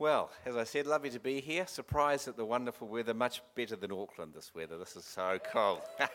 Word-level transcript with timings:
Well, 0.00 0.30
as 0.46 0.56
I 0.56 0.64
said, 0.64 0.86
lovely 0.86 1.10
to 1.10 1.20
be 1.20 1.42
here. 1.42 1.66
Surprised 1.66 2.26
at 2.26 2.34
the 2.34 2.44
wonderful 2.46 2.88
weather, 2.88 3.12
much 3.12 3.42
better 3.54 3.76
than 3.76 3.92
Auckland 3.92 4.32
this 4.32 4.50
weather. 4.54 4.78
This 4.78 4.96
is 4.96 5.04
so 5.04 5.38
cold. 5.52 5.82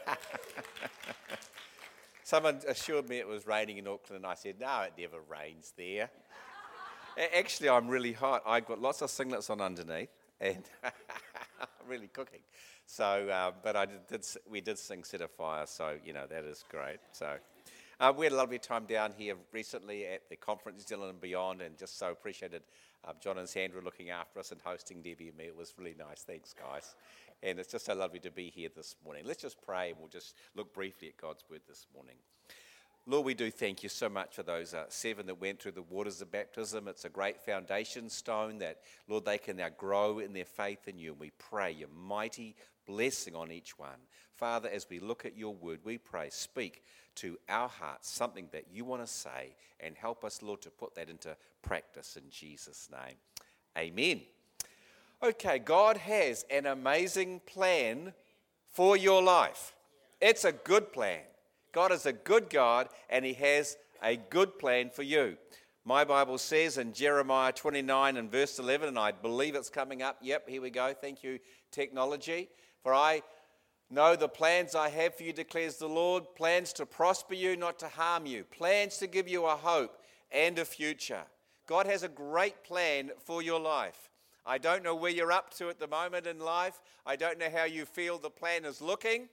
Someone 2.24 2.62
assured 2.68 3.08
me 3.08 3.20
it 3.20 3.28
was 3.28 3.46
raining 3.46 3.78
in 3.78 3.88
Auckland, 3.88 4.24
and 4.24 4.26
I 4.26 4.34
said, 4.34 4.56
no, 4.60 4.82
it 4.82 4.94
never 4.98 5.20
rains 5.30 5.72
there. 5.78 6.10
Actually, 7.38 7.70
I'm 7.70 7.88
really 7.88 8.14
hot. 8.14 8.42
I've 8.48 8.66
got 8.66 8.82
lots 8.82 9.04
of 9.04 9.12
singlets 9.12 9.52
on 9.52 9.62
underneath, 9.62 10.10
and 10.42 10.64
I'm 10.84 11.88
really 11.88 12.08
cooking. 12.08 12.42
So, 12.88 13.30
uh, 13.30 13.52
but 13.62 13.76
I 13.76 13.86
did, 13.86 14.26
we 14.50 14.62
did 14.62 14.80
sing 14.80 15.04
Set 15.04 15.22
a 15.22 15.28
Fire, 15.28 15.68
so, 15.68 15.98
you 16.04 16.14
know, 16.14 16.26
that 16.26 16.44
is 16.44 16.66
great. 16.72 16.98
So, 17.12 17.36
uh, 18.00 18.14
we 18.16 18.26
had 18.26 18.34
a 18.34 18.36
lovely 18.36 18.60
time 18.60 18.86
down 18.86 19.14
here 19.18 19.36
recently 19.52 20.06
at 20.06 20.30
the 20.30 20.36
conference, 20.36 20.86
Zealand 20.88 21.12
and 21.12 21.22
beyond, 21.22 21.62
and 21.62 21.78
just 21.78 21.98
so 21.98 22.12
appreciated 22.12 22.64
um, 23.08 23.14
John 23.22 23.38
and 23.38 23.48
Sandra 23.48 23.82
looking 23.82 24.10
after 24.10 24.40
us 24.40 24.52
and 24.52 24.62
hosting 24.62 25.02
Debbie 25.02 25.30
and 25.30 25.38
me. 25.38 25.46
It 25.46 25.56
was 25.56 25.74
really 25.78 25.96
nice. 25.98 26.24
Thanks, 26.24 26.54
guys. 26.54 26.96
And 27.44 27.60
it's 27.60 27.72
just 27.72 27.86
so 27.86 27.94
lovely 27.94 28.20
to 28.20 28.32
be 28.32 28.50
here 28.50 28.70
this 28.76 28.96
morning. 29.04 29.24
Let's 29.26 29.42
just 29.42 29.62
pray 29.62 29.90
and 29.92 30.00
we'll 30.00 30.10
just 30.10 30.36
look 30.56 30.74
briefly 30.74 31.10
at 31.10 31.18
God's 31.18 31.44
word 31.50 31.62
this 31.68 31.86
morning. 31.94 32.16
Lord, 33.08 33.26
we 33.26 33.36
do 33.36 33.52
thank 33.52 33.84
you 33.84 33.90
so 33.90 34.10
much 34.10 34.36
for 34.36 34.42
those 34.42 34.74
uh, 34.74 34.86
seven 34.90 35.28
that 35.28 35.40
went 35.40 35.60
through 35.60 35.74
the 35.74 35.84
waters 35.84 36.22
of 36.22 36.32
baptism. 36.32 36.88
It's 36.88 37.06
a 37.06 37.10
great 37.10 37.40
foundation 37.40 38.10
stone 38.10 38.58
that, 38.60 38.80
Lord, 39.08 39.26
they 39.26 39.38
can 39.38 39.58
now 39.58 39.70
grow 39.78 40.18
in 40.18 40.34
their 40.34 40.46
faith 40.46 40.88
in 40.88 40.98
you. 40.98 41.12
And 41.12 41.20
we 41.20 41.30
pray 41.38 41.72
your 41.72 41.90
mighty 41.90 42.56
blessing 42.88 43.36
on 43.36 43.52
each 43.52 43.78
one. 43.78 44.00
Father, 44.34 44.70
as 44.70 44.88
we 44.90 45.00
look 45.00 45.24
at 45.24 45.38
your 45.38 45.54
word, 45.54 45.82
we 45.84 46.00
pray, 46.00 46.30
speak 46.32 46.84
to 47.16 47.38
our 47.48 47.70
hearts 47.70 48.10
something 48.10 48.48
that 48.52 48.66
you 48.74 48.86
want 48.86 49.06
to 49.06 49.08
say 49.08 49.56
and 49.80 49.96
help 49.96 50.26
us, 50.26 50.42
Lord, 50.42 50.64
to 50.64 50.72
put 50.72 50.96
that 50.96 51.08
into 51.08 51.38
practice 51.62 52.18
in 52.18 52.28
Jesus' 52.32 52.90
name. 52.92 53.18
Amen. 53.78 54.22
Okay, 55.22 55.60
God 55.60 55.98
has 55.98 56.44
an 56.50 56.66
amazing 56.66 57.42
plan 57.46 58.14
for 58.72 58.98
your 58.98 59.22
life. 59.22 59.76
It's 60.20 60.44
a 60.44 60.52
good 60.52 60.92
plan. 60.92 61.22
God 61.76 61.92
is 61.92 62.06
a 62.06 62.14
good 62.14 62.50
God 62.50 62.88
and 63.10 63.26
He 63.26 63.34
has 63.34 63.76
a 64.02 64.16
good 64.16 64.58
plan 64.58 64.90
for 64.90 65.04
you. 65.04 65.36
My 65.84 66.06
Bible 66.06 66.38
says 66.38 66.78
in 66.78 66.94
Jeremiah 66.94 67.52
29 67.52 68.16
and 68.16 68.32
verse 68.32 68.58
11, 68.60 68.88
and 68.88 68.98
I 68.98 69.12
believe 69.12 69.56
it's 69.56 69.70
coming 69.70 70.02
up. 70.02 70.18
Yep, 70.22 70.48
here 70.48 70.62
we 70.62 70.70
go. 70.70 70.94
Thank 70.94 71.22
you, 71.22 71.38
technology. 71.72 72.48
For 72.82 72.94
I 72.94 73.24
know 73.90 74.16
the 74.16 74.30
plans 74.30 74.74
I 74.74 74.88
have 74.88 75.16
for 75.16 75.24
you, 75.24 75.34
declares 75.34 75.76
the 75.76 75.90
Lord 75.90 76.24
plans 76.38 76.72
to 76.74 76.86
prosper 76.86 77.34
you, 77.34 77.58
not 77.58 77.78
to 77.80 77.90
harm 77.90 78.26
you, 78.26 78.46
plans 78.46 78.98
to 79.00 79.08
give 79.08 79.28
you 79.28 79.46
a 79.46 79.58
hope 79.58 79.98
and 80.32 80.58
a 80.58 80.64
future. 80.64 81.24
God 81.68 81.88
has 81.88 82.04
a 82.04 82.08
great 82.08 82.64
plan 82.64 83.12
for 83.26 83.42
your 83.42 83.60
life. 83.60 84.10
I 84.46 84.60
don't 84.60 84.82
know 84.82 84.96
where 84.96 85.12
you're 85.12 85.34
up 85.34 85.54
to 85.56 85.68
at 85.68 85.80
the 85.80 85.88
moment 85.88 86.26
in 86.26 86.40
life. 86.40 86.80
I 87.06 87.18
don't 87.18 87.38
know 87.38 87.50
how 87.54 87.66
you 87.66 87.84
feel 87.84 88.18
the 88.18 88.30
plan 88.30 88.64
is 88.64 88.82
looking, 88.82 89.28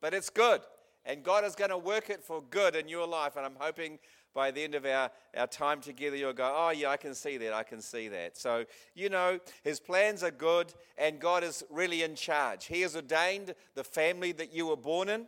but 0.00 0.14
it's 0.14 0.30
good. 0.30 0.62
And 1.06 1.22
God 1.22 1.44
is 1.44 1.54
going 1.54 1.70
to 1.70 1.78
work 1.78 2.10
it 2.10 2.22
for 2.22 2.42
good 2.50 2.74
in 2.74 2.88
your 2.88 3.06
life. 3.06 3.36
And 3.36 3.46
I'm 3.46 3.56
hoping 3.58 3.98
by 4.34 4.50
the 4.50 4.62
end 4.62 4.74
of 4.74 4.84
our, 4.84 5.10
our 5.34 5.46
time 5.46 5.80
together, 5.80 6.14
you'll 6.14 6.34
go, 6.34 6.52
Oh, 6.54 6.68
yeah, 6.68 6.90
I 6.90 6.98
can 6.98 7.14
see 7.14 7.38
that. 7.38 7.54
I 7.54 7.62
can 7.62 7.80
see 7.80 8.08
that. 8.08 8.36
So, 8.36 8.66
you 8.94 9.08
know, 9.08 9.40
his 9.64 9.80
plans 9.80 10.22
are 10.22 10.30
good, 10.30 10.74
and 10.98 11.18
God 11.18 11.42
is 11.42 11.64
really 11.70 12.02
in 12.02 12.14
charge. 12.14 12.66
He 12.66 12.82
has 12.82 12.94
ordained 12.94 13.54
the 13.74 13.82
family 13.82 14.32
that 14.32 14.52
you 14.52 14.66
were 14.66 14.76
born 14.76 15.08
in, 15.08 15.26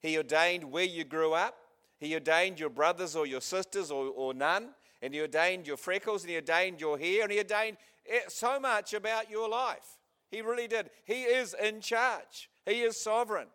He 0.00 0.16
ordained 0.16 0.64
where 0.64 0.84
you 0.84 1.04
grew 1.04 1.34
up, 1.34 1.56
He 2.00 2.14
ordained 2.14 2.58
your 2.58 2.70
brothers 2.70 3.14
or 3.14 3.26
your 3.26 3.40
sisters 3.40 3.92
or, 3.92 4.06
or 4.06 4.34
none, 4.34 4.70
and 5.00 5.14
He 5.14 5.20
ordained 5.20 5.68
your 5.68 5.76
freckles, 5.76 6.22
and 6.22 6.30
He 6.30 6.36
ordained 6.36 6.80
your 6.80 6.98
hair, 6.98 7.22
and 7.22 7.30
He 7.30 7.38
ordained 7.38 7.76
eh, 8.10 8.22
so 8.28 8.58
much 8.58 8.92
about 8.92 9.30
your 9.30 9.48
life. 9.48 9.98
He 10.32 10.42
really 10.42 10.66
did. 10.66 10.90
He 11.04 11.22
is 11.22 11.54
in 11.62 11.80
charge, 11.80 12.50
He 12.66 12.80
is 12.80 12.96
sovereign. 12.96 13.46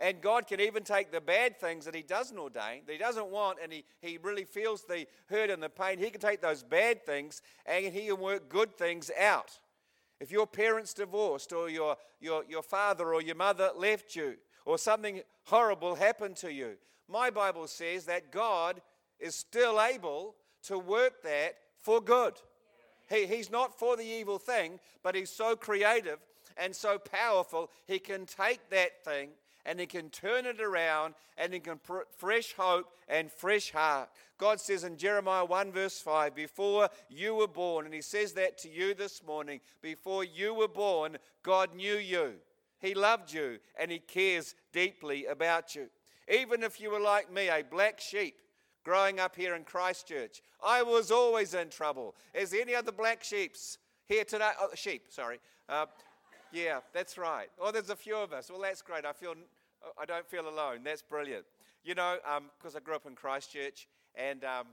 And 0.00 0.20
God 0.20 0.46
can 0.46 0.60
even 0.60 0.82
take 0.82 1.10
the 1.10 1.20
bad 1.20 1.58
things 1.58 1.84
that 1.84 1.94
He 1.94 2.02
doesn't 2.02 2.38
ordain, 2.38 2.82
that 2.86 2.92
He 2.92 2.98
doesn't 2.98 3.28
want, 3.28 3.58
and 3.62 3.72
He, 3.72 3.84
he 4.00 4.18
really 4.22 4.44
feels 4.44 4.84
the 4.84 5.06
hurt 5.26 5.50
and 5.50 5.62
the 5.62 5.68
pain. 5.68 5.98
He 5.98 6.10
can 6.10 6.20
take 6.20 6.40
those 6.40 6.62
bad 6.62 7.04
things 7.04 7.42
and 7.64 7.86
He 7.86 8.06
can 8.06 8.18
work 8.18 8.48
good 8.48 8.76
things 8.76 9.10
out. 9.18 9.58
If 10.20 10.30
your 10.30 10.46
parents 10.46 10.94
divorced, 10.94 11.52
or 11.52 11.68
your, 11.68 11.96
your, 12.20 12.44
your 12.48 12.62
father 12.62 13.12
or 13.12 13.20
your 13.20 13.34
mother 13.34 13.70
left 13.76 14.16
you, 14.16 14.36
or 14.64 14.78
something 14.78 15.20
horrible 15.44 15.94
happened 15.94 16.36
to 16.36 16.52
you, 16.52 16.76
my 17.08 17.30
Bible 17.30 17.66
says 17.66 18.06
that 18.06 18.32
God 18.32 18.80
is 19.20 19.34
still 19.34 19.80
able 19.80 20.34
to 20.64 20.78
work 20.78 21.22
that 21.22 21.56
for 21.78 22.00
good. 22.00 22.34
He, 23.08 23.26
he's 23.26 23.50
not 23.50 23.78
for 23.78 23.96
the 23.96 24.04
evil 24.04 24.38
thing, 24.38 24.80
but 25.02 25.14
He's 25.14 25.30
so 25.30 25.54
creative 25.54 26.18
and 26.56 26.74
so 26.74 26.98
powerful, 26.98 27.70
He 27.86 27.98
can 27.98 28.26
take 28.26 28.70
that 28.70 29.04
thing 29.04 29.30
and 29.66 29.78
He 29.78 29.86
can 29.86 30.08
turn 30.08 30.46
it 30.46 30.60
around 30.60 31.14
and 31.36 31.52
He 31.52 31.60
can 31.60 31.78
put 31.78 32.10
fresh 32.16 32.54
hope 32.54 32.86
and 33.08 33.30
fresh 33.30 33.72
heart. 33.72 34.08
God 34.38 34.60
says 34.60 34.84
in 34.84 34.96
Jeremiah 34.96 35.44
1, 35.44 35.72
verse 35.72 36.00
5, 36.00 36.34
before 36.34 36.88
you 37.10 37.34
were 37.34 37.48
born, 37.48 37.84
and 37.84 37.94
He 37.94 38.00
says 38.00 38.32
that 38.34 38.56
to 38.58 38.70
you 38.70 38.94
this 38.94 39.22
morning, 39.26 39.60
before 39.82 40.24
you 40.24 40.54
were 40.54 40.68
born, 40.68 41.18
God 41.42 41.74
knew 41.74 41.96
you. 41.96 42.34
He 42.78 42.94
loved 42.94 43.32
you 43.32 43.58
and 43.78 43.90
He 43.90 43.98
cares 43.98 44.54
deeply 44.72 45.26
about 45.26 45.74
you. 45.74 45.88
Even 46.28 46.62
if 46.62 46.80
you 46.80 46.90
were 46.90 47.00
like 47.00 47.32
me, 47.32 47.48
a 47.48 47.62
black 47.62 48.00
sheep 48.00 48.36
growing 48.84 49.18
up 49.18 49.34
here 49.34 49.54
in 49.54 49.64
Christchurch, 49.64 50.42
I 50.64 50.82
was 50.82 51.10
always 51.10 51.54
in 51.54 51.68
trouble. 51.70 52.14
As 52.34 52.54
any 52.54 52.74
other 52.74 52.92
black 52.92 53.24
sheeps 53.24 53.78
here 54.06 54.24
today, 54.24 54.50
oh, 54.60 54.68
sheep, 54.74 55.06
sorry. 55.08 55.40
Uh, 55.68 55.86
yeah, 56.52 56.80
that's 56.92 57.18
right. 57.18 57.48
Oh, 57.60 57.72
there's 57.72 57.90
a 57.90 57.96
few 57.96 58.16
of 58.16 58.32
us. 58.32 58.50
Well, 58.50 58.60
that's 58.60 58.82
great. 58.82 59.04
I 59.04 59.12
feel 59.12 59.34
I 59.98 60.04
don't 60.04 60.26
feel 60.26 60.48
alone. 60.48 60.80
That's 60.84 61.02
brilliant. 61.02 61.44
You 61.84 61.94
know, 61.94 62.16
because 62.58 62.74
um, 62.74 62.80
I 62.80 62.84
grew 62.84 62.94
up 62.96 63.06
in 63.06 63.14
Christchurch, 63.14 63.86
and 64.14 64.44
um, 64.44 64.66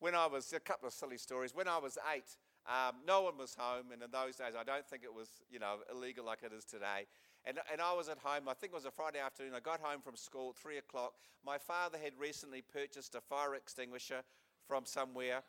when 0.00 0.14
I 0.14 0.26
was 0.26 0.52
a 0.52 0.60
couple 0.60 0.88
of 0.88 0.94
silly 0.94 1.18
stories. 1.18 1.54
When 1.54 1.68
I 1.68 1.78
was 1.78 1.98
eight, 2.14 2.36
um, 2.66 2.96
no 3.06 3.22
one 3.22 3.38
was 3.38 3.54
home, 3.56 3.92
and 3.92 4.02
in 4.02 4.10
those 4.10 4.36
days, 4.36 4.54
I 4.58 4.64
don't 4.64 4.86
think 4.86 5.02
it 5.04 5.14
was 5.14 5.28
you 5.50 5.58
know 5.58 5.76
illegal 5.90 6.24
like 6.24 6.42
it 6.42 6.52
is 6.56 6.64
today. 6.64 7.06
And, 7.44 7.58
and 7.70 7.80
I 7.80 7.92
was 7.92 8.08
at 8.08 8.18
home, 8.18 8.48
I 8.48 8.54
think 8.54 8.72
it 8.72 8.74
was 8.74 8.86
a 8.86 8.90
Friday 8.90 9.20
afternoon. 9.20 9.52
I 9.54 9.60
got 9.60 9.78
home 9.78 10.00
from 10.02 10.16
school 10.16 10.50
at 10.50 10.56
three 10.56 10.78
o'clock. 10.78 11.12
My 11.44 11.58
father 11.58 11.96
had 11.96 12.12
recently 12.18 12.60
purchased 12.60 13.14
a 13.14 13.20
fire 13.20 13.54
extinguisher 13.54 14.22
from 14.66 14.84
somewhere 14.84 15.44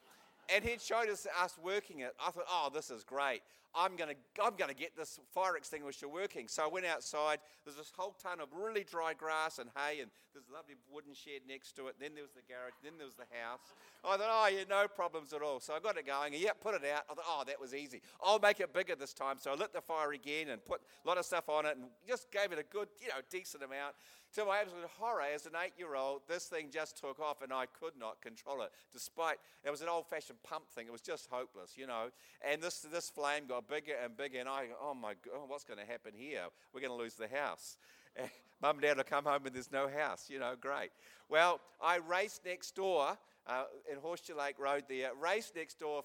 and 0.54 0.64
he'd 0.64 0.82
showed 0.82 1.10
us 1.10 1.28
us 1.42 1.58
working 1.62 2.00
it. 2.00 2.16
I 2.26 2.32
thought, 2.32 2.46
oh, 2.50 2.70
this 2.74 2.90
is 2.90 3.04
great. 3.04 3.42
I'm 3.76 3.96
going 3.96 4.10
to 4.10 4.44
I'm 4.44 4.54
to 4.56 4.74
get 4.74 4.98
this 4.98 5.20
fire 5.34 5.56
extinguisher 5.56 6.08
working. 6.08 6.48
So 6.48 6.64
I 6.64 6.68
went 6.68 6.86
outside. 6.86 7.40
There's 7.64 7.78
this 7.78 7.92
whole 7.96 8.16
ton 8.22 8.40
of 8.40 8.48
really 8.52 8.84
dry 8.84 9.14
grass 9.14 9.60
and 9.60 9.70
hay, 9.76 10.00
and 10.00 10.10
there's 10.34 10.48
a 10.50 10.54
lovely 10.54 10.76
wooden 10.92 11.14
shed 11.14 11.42
next 11.48 11.74
to 11.74 11.88
it. 11.88 11.96
Then 12.00 12.12
there 12.16 12.24
was 12.24 12.32
the 12.32 12.42
garage. 12.48 12.74
Then 12.84 12.94
there 12.98 13.06
was 13.06 13.16
the 13.16 13.28
house. 13.38 13.60
I 14.04 14.18
thought, 14.18 14.30
oh, 14.30 14.48
yeah, 14.48 14.64
no 14.70 14.88
problems 14.88 15.34
at 15.34 15.42
all. 15.42 15.60
So 15.60 15.74
I 15.74 15.80
got 15.80 15.98
it 15.98 16.08
going. 16.08 16.34
And 16.34 16.42
put 16.62 16.76
it 16.76 16.84
out. 16.86 17.04
I 17.10 17.14
thought, 17.14 17.26
oh, 17.28 17.44
that 17.46 17.60
was 17.60 17.76
easy. 17.76 18.02
I'll 18.24 18.40
make 18.40 18.60
it 18.60 18.74
bigger 18.74 18.96
this 18.96 19.14
time. 19.14 19.38
So 19.38 19.52
I 19.52 19.56
lit 19.56 19.74
the 19.74 19.82
fire 19.82 20.14
again 20.14 20.50
and 20.50 20.64
put 20.64 20.82
a 21.04 21.08
lot 21.08 21.18
of 21.18 21.26
stuff 21.26 21.50
on 21.50 21.66
it, 21.66 21.76
and 21.76 21.86
just 22.08 22.32
gave 22.32 22.52
it 22.52 22.60
a 22.60 22.64
good, 22.64 22.88
you 23.00 23.10
know, 23.10 23.22
decent 23.30 23.64
amount. 23.64 23.96
To 24.38 24.46
my 24.46 24.60
absolute 24.60 24.86
horror, 25.00 25.24
as 25.34 25.48
an 25.48 25.54
eight 25.66 25.74
year 25.80 25.96
old, 25.96 26.22
this 26.28 26.46
thing 26.46 26.68
just 26.72 26.96
took 26.96 27.20
off 27.20 27.42
and 27.42 27.52
I 27.52 27.66
could 27.66 27.94
not 28.00 28.22
control 28.22 28.62
it. 28.62 28.70
Despite 28.94 29.38
it 29.66 29.72
was 29.72 29.82
an 29.82 29.90
old 29.90 30.06
fashioned 30.06 30.38
pump 30.44 30.70
thing, 30.70 30.86
it 30.86 30.92
was 30.92 31.02
just 31.02 31.28
hopeless, 31.32 31.72
you 31.76 31.88
know. 31.88 32.12
And 32.48 32.62
this, 32.62 32.82
this 32.82 33.10
flame 33.10 33.48
got 33.48 33.68
bigger 33.68 33.94
and 34.04 34.16
bigger, 34.16 34.40
and 34.40 34.48
I, 34.48 34.68
oh 34.80 34.94
my 34.94 35.16
God, 35.26 35.48
what's 35.50 35.64
going 35.64 35.80
to 35.80 35.92
happen 35.92 36.12
here? 36.16 36.44
We're 36.72 36.82
going 36.82 36.96
to 36.96 37.04
lose 37.04 37.16
the 37.16 37.28
house. 37.28 37.80
Mum 38.62 38.76
and 38.76 38.82
Dad 38.82 38.98
will 38.98 39.06
come 39.06 39.26
home 39.26 39.44
and 39.48 39.56
there's 39.56 39.72
no 39.72 39.88
house, 39.88 40.28
you 40.30 40.38
know, 40.38 40.54
great. 40.62 40.92
Well, 41.30 41.60
I 41.82 41.96
raced 41.96 42.46
next 42.46 42.76
door 42.76 43.18
uh, 43.48 43.64
in 43.92 43.98
Horseshoe 43.98 44.36
Lake 44.36 44.60
Road 44.60 44.84
there, 44.88 45.14
raced 45.20 45.56
next 45.56 45.80
door, 45.80 46.04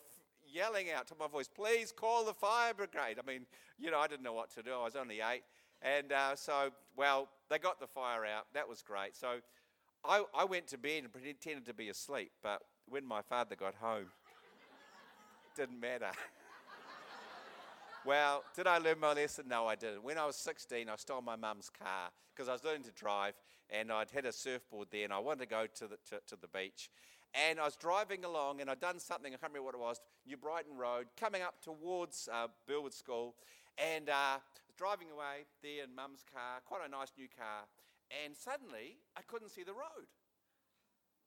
yelling 0.50 0.90
out 0.90 1.06
to 1.08 1.14
my 1.20 1.28
voice, 1.28 1.48
please 1.48 1.92
call 1.92 2.24
the 2.24 2.32
fire 2.32 2.72
brigade. 2.72 3.18
I 3.18 3.30
mean, 3.30 3.44
you 3.78 3.90
know, 3.90 3.98
I 3.98 4.06
didn't 4.06 4.22
know 4.22 4.32
what 4.32 4.50
to 4.54 4.62
do. 4.62 4.72
I 4.72 4.84
was 4.84 4.96
only 4.96 5.20
eight. 5.20 5.42
And 5.82 6.12
uh, 6.12 6.36
so, 6.36 6.70
well, 6.96 7.28
they 7.50 7.58
got 7.58 7.80
the 7.80 7.86
fire 7.86 8.24
out. 8.24 8.46
That 8.54 8.68
was 8.68 8.82
great. 8.82 9.16
So 9.16 9.38
I, 10.04 10.24
I 10.34 10.44
went 10.44 10.68
to 10.68 10.78
bed 10.78 11.04
and 11.04 11.12
pretended 11.12 11.66
to 11.66 11.74
be 11.74 11.88
asleep. 11.88 12.32
But 12.42 12.62
when 12.88 13.04
my 13.04 13.22
father 13.22 13.56
got 13.56 13.74
home, 13.74 14.06
didn't 15.56 15.80
matter. 15.80 16.10
well, 18.04 18.44
did 18.54 18.66
I 18.66 18.78
learn 18.78 19.00
my 19.00 19.12
lesson? 19.12 19.46
No, 19.48 19.66
I 19.66 19.74
didn't. 19.74 20.04
When 20.04 20.18
I 20.18 20.26
was 20.26 20.36
16, 20.36 20.88
I 20.88 20.96
stole 20.96 21.20
my 21.20 21.36
mum's 21.36 21.70
car 21.70 22.10
because 22.34 22.48
I 22.48 22.52
was 22.52 22.64
learning 22.64 22.84
to 22.84 22.92
drive 22.92 23.34
and 23.70 23.90
I'd 23.90 24.10
had 24.10 24.26
a 24.26 24.32
surfboard 24.32 24.88
there 24.90 25.04
and 25.04 25.12
I 25.12 25.18
wanted 25.18 25.40
to 25.40 25.46
go 25.46 25.66
to 25.66 25.86
the, 25.86 25.96
to, 26.10 26.20
to 26.28 26.36
the 26.40 26.48
beach. 26.48 26.90
And 27.34 27.58
I 27.58 27.64
was 27.64 27.76
driving 27.76 28.24
along 28.24 28.60
and 28.60 28.68
I'd 28.68 28.80
done 28.80 28.98
something, 28.98 29.32
I 29.32 29.36
can't 29.36 29.52
remember 29.52 29.64
what 29.64 29.74
it 29.74 29.80
was, 29.80 30.00
New 30.26 30.36
Brighton 30.36 30.76
Road, 30.76 31.06
coming 31.18 31.40
up 31.40 31.62
towards 31.62 32.28
uh, 32.30 32.48
Burwood 32.66 32.92
School. 32.92 33.34
And 33.78 34.08
uh, 34.08 34.38
driving 34.76 35.10
away 35.10 35.48
there 35.62 35.84
in 35.84 35.94
mum's 35.94 36.24
car, 36.28 36.60
quite 36.64 36.84
a 36.84 36.90
nice 36.90 37.12
new 37.16 37.28
car, 37.28 37.68
and 38.12 38.36
suddenly 38.36 39.00
I 39.16 39.22
couldn't 39.22 39.50
see 39.50 39.64
the 39.64 39.72
road. 39.76 40.08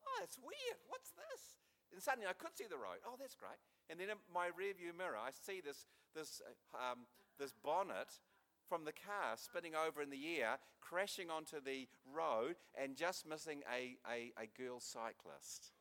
Oh, 0.06 0.18
that's 0.20 0.38
weird. 0.38 0.80
What's 0.88 1.12
this? 1.12 1.58
And 1.92 2.02
suddenly 2.02 2.28
I 2.30 2.34
could 2.34 2.54
see 2.54 2.70
the 2.70 2.78
road. 2.78 3.02
Oh, 3.06 3.18
that's 3.18 3.36
great. 3.36 3.58
And 3.90 4.00
then 4.00 4.10
in 4.10 4.18
my 4.34 4.48
rearview 4.54 4.94
mirror, 4.96 5.18
I 5.18 5.32
see 5.32 5.62
this, 5.62 5.86
this, 6.14 6.42
um, 6.74 7.08
this 7.40 7.54
bonnet 7.54 8.20
from 8.68 8.86
the 8.86 8.94
car 8.94 9.38
spinning 9.38 9.74
over 9.76 10.02
in 10.02 10.10
the 10.10 10.40
air, 10.42 10.58
crashing 10.82 11.30
onto 11.30 11.62
the 11.62 11.88
road, 12.14 12.56
and 12.74 12.96
just 12.96 13.28
missing 13.28 13.62
a, 13.70 13.98
a, 14.10 14.34
a 14.42 14.48
girl 14.58 14.80
cyclist. 14.80 15.72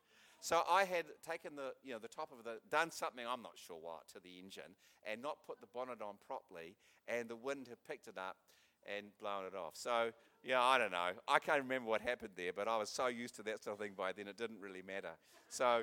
So 0.45 0.61
I 0.69 0.83
had 0.83 1.05
taken 1.27 1.55
the, 1.55 1.73
you 1.83 1.91
know, 1.91 1.97
the 1.97 2.07
top 2.07 2.29
of 2.31 2.43
the, 2.43 2.59
done 2.69 2.91
something, 2.91 3.25
I'm 3.27 3.41
not 3.41 3.53
sure 3.55 3.77
what, 3.81 4.07
to 4.09 4.19
the 4.19 4.37
engine, 4.37 4.75
and 5.03 5.19
not 5.19 5.37
put 5.47 5.59
the 5.59 5.65
bonnet 5.73 6.03
on 6.03 6.17
properly, 6.27 6.75
and 7.07 7.27
the 7.27 7.35
wind 7.35 7.67
had 7.67 7.79
picked 7.87 8.07
it 8.07 8.15
up 8.15 8.37
and 8.85 9.07
blown 9.19 9.45
it 9.45 9.55
off. 9.55 9.71
So, 9.73 10.11
yeah, 10.43 10.61
I 10.61 10.77
don't 10.77 10.91
know. 10.91 11.13
I 11.27 11.39
can't 11.39 11.63
remember 11.63 11.89
what 11.89 12.01
happened 12.01 12.33
there, 12.37 12.51
but 12.55 12.67
I 12.67 12.77
was 12.77 12.91
so 12.91 13.07
used 13.07 13.35
to 13.37 13.41
that 13.41 13.63
sort 13.63 13.73
of 13.73 13.79
thing 13.79 13.93
by 13.97 14.11
then, 14.11 14.27
it 14.27 14.37
didn't 14.37 14.59
really 14.59 14.83
matter. 14.83 15.13
So, 15.49 15.81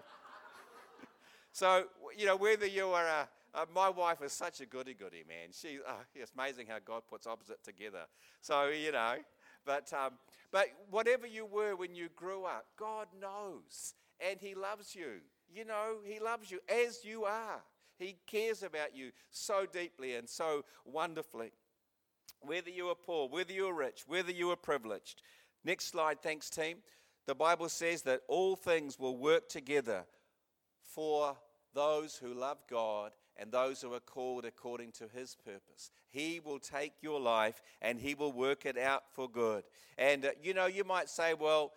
so 1.52 1.86
you 2.16 2.26
know, 2.26 2.36
whether 2.36 2.66
you 2.66 2.86
are 2.86 3.04
a, 3.04 3.28
uh, 3.54 3.66
my 3.74 3.88
wife 3.88 4.22
is 4.22 4.32
such 4.32 4.60
a 4.60 4.66
goody 4.66 4.94
goody, 4.94 5.24
man. 5.26 5.48
She, 5.50 5.80
uh, 5.84 5.94
it's 6.14 6.30
amazing 6.38 6.68
how 6.68 6.76
God 6.84 7.02
puts 7.10 7.26
opposite 7.26 7.64
together. 7.64 8.04
So, 8.40 8.68
you 8.68 8.92
know, 8.92 9.16
but, 9.66 9.92
um, 9.92 10.12
but 10.52 10.68
whatever 10.88 11.26
you 11.26 11.46
were 11.46 11.74
when 11.74 11.96
you 11.96 12.10
grew 12.14 12.44
up, 12.44 12.66
God 12.78 13.08
knows 13.20 13.94
and 14.30 14.40
He 14.40 14.54
loves 14.54 14.94
you. 14.94 15.20
You 15.54 15.64
know, 15.64 15.96
He 16.04 16.18
loves 16.18 16.50
you 16.50 16.60
as 16.68 17.04
you 17.04 17.24
are. 17.24 17.62
He 17.98 18.16
cares 18.26 18.62
about 18.62 18.96
you 18.96 19.12
so 19.30 19.66
deeply 19.70 20.14
and 20.16 20.28
so 20.28 20.64
wonderfully. 20.84 21.52
Whether 22.40 22.70
you 22.70 22.88
are 22.88 22.96
poor, 22.96 23.28
whether 23.28 23.52
you 23.52 23.68
are 23.68 23.74
rich, 23.74 24.02
whether 24.06 24.32
you 24.32 24.50
are 24.50 24.56
privileged. 24.56 25.22
Next 25.64 25.86
slide, 25.86 26.20
thanks, 26.22 26.50
team. 26.50 26.78
The 27.26 27.34
Bible 27.36 27.68
says 27.68 28.02
that 28.02 28.22
all 28.26 28.56
things 28.56 28.98
will 28.98 29.16
work 29.16 29.48
together 29.48 30.04
for 30.82 31.36
those 31.74 32.16
who 32.16 32.34
love 32.34 32.58
God 32.68 33.12
and 33.36 33.50
those 33.50 33.80
who 33.80 33.94
are 33.94 34.00
called 34.00 34.44
according 34.44 34.92
to 34.92 35.08
his 35.08 35.36
purpose. 35.36 35.90
He 36.10 36.40
will 36.44 36.58
take 36.58 36.94
your 37.00 37.20
life 37.20 37.62
and 37.80 37.98
he 37.98 38.14
will 38.14 38.32
work 38.32 38.66
it 38.66 38.76
out 38.76 39.04
for 39.12 39.28
good. 39.28 39.64
And 39.96 40.24
uh, 40.24 40.30
you 40.42 40.52
know, 40.52 40.66
you 40.66 40.84
might 40.84 41.08
say, 41.08 41.34
well, 41.34 41.72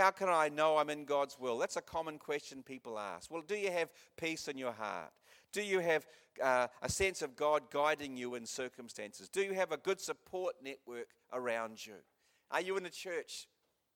how 0.00 0.10
can 0.10 0.30
I 0.30 0.48
know 0.48 0.78
I'm 0.78 0.88
in 0.88 1.04
God's 1.04 1.38
will? 1.38 1.58
That's 1.58 1.76
a 1.76 1.82
common 1.82 2.18
question 2.18 2.62
people 2.62 2.98
ask. 2.98 3.30
Well, 3.30 3.42
do 3.46 3.54
you 3.54 3.70
have 3.70 3.90
peace 4.16 4.48
in 4.48 4.56
your 4.56 4.72
heart? 4.72 5.12
Do 5.52 5.62
you 5.62 5.80
have 5.80 6.06
uh, 6.42 6.68
a 6.80 6.88
sense 6.88 7.20
of 7.20 7.36
God 7.36 7.70
guiding 7.70 8.16
you 8.16 8.34
in 8.34 8.46
circumstances? 8.46 9.28
Do 9.28 9.42
you 9.42 9.52
have 9.52 9.72
a 9.72 9.76
good 9.76 10.00
support 10.00 10.54
network 10.64 11.08
around 11.32 11.84
you? 11.84 11.96
Are 12.50 12.62
you 12.62 12.78
in 12.78 12.82
the 12.82 12.90
church 12.90 13.46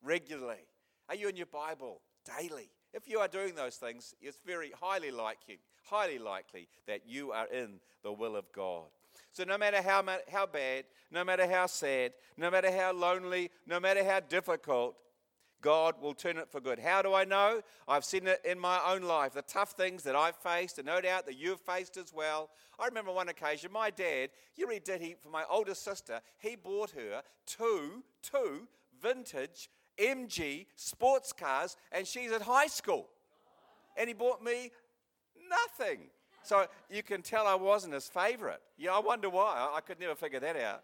regularly? 0.02 0.68
Are 1.08 1.14
you 1.14 1.28
in 1.28 1.36
your 1.36 1.46
Bible 1.46 2.02
daily? 2.38 2.68
If 2.92 3.08
you 3.08 3.18
are 3.20 3.28
doing 3.28 3.54
those 3.54 3.76
things, 3.76 4.14
it's 4.20 4.38
very 4.44 4.72
highly 4.78 5.10
likely, 5.10 5.58
highly 5.84 6.18
likely 6.18 6.68
that 6.86 7.00
you 7.06 7.32
are 7.32 7.46
in 7.46 7.80
the 8.02 8.12
will 8.12 8.36
of 8.36 8.52
God. 8.52 8.84
So 9.32 9.44
no 9.44 9.56
matter 9.56 9.80
how, 9.80 10.04
how 10.30 10.46
bad, 10.46 10.84
no 11.10 11.24
matter 11.24 11.50
how 11.50 11.66
sad, 11.66 12.12
no 12.36 12.50
matter 12.50 12.70
how 12.70 12.92
lonely, 12.92 13.50
no 13.66 13.80
matter 13.80 14.04
how 14.04 14.20
difficult, 14.20 14.96
God 15.64 15.94
will 15.98 16.12
turn 16.12 16.36
it 16.36 16.50
for 16.50 16.60
good. 16.60 16.78
How 16.78 17.00
do 17.00 17.14
I 17.14 17.24
know? 17.24 17.62
I've 17.88 18.04
seen 18.04 18.26
it 18.26 18.42
in 18.44 18.58
my 18.58 18.78
own 18.86 19.02
life. 19.02 19.32
The 19.32 19.40
tough 19.40 19.70
things 19.70 20.02
that 20.02 20.14
I've 20.14 20.36
faced, 20.36 20.76
and 20.76 20.86
no 20.86 21.00
doubt 21.00 21.24
that 21.24 21.38
you've 21.38 21.60
faced 21.60 21.96
as 21.96 22.12
well. 22.12 22.50
I 22.78 22.84
remember 22.84 23.10
one 23.10 23.30
occasion, 23.30 23.72
my 23.72 23.88
dad, 23.88 24.28
you 24.56 24.66
really 24.66 24.80
did, 24.80 25.00
he, 25.00 25.16
for 25.22 25.30
my 25.30 25.44
older 25.48 25.74
sister, 25.74 26.20
he 26.38 26.54
bought 26.54 26.90
her 26.90 27.22
two, 27.46 28.02
two 28.22 28.68
vintage 29.02 29.70
MG 29.98 30.66
sports 30.76 31.32
cars, 31.32 31.78
and 31.92 32.06
she's 32.06 32.30
at 32.30 32.42
high 32.42 32.66
school. 32.66 33.08
And 33.96 34.06
he 34.06 34.12
bought 34.12 34.44
me 34.44 34.70
nothing. 35.48 36.00
So 36.42 36.66
you 36.90 37.02
can 37.02 37.22
tell 37.22 37.46
I 37.46 37.54
wasn't 37.54 37.94
his 37.94 38.06
favorite. 38.06 38.60
Yeah, 38.76 38.92
I 38.92 38.98
wonder 38.98 39.30
why. 39.30 39.72
I 39.74 39.80
could 39.80 39.98
never 39.98 40.14
figure 40.14 40.40
that 40.40 40.60
out. 40.60 40.82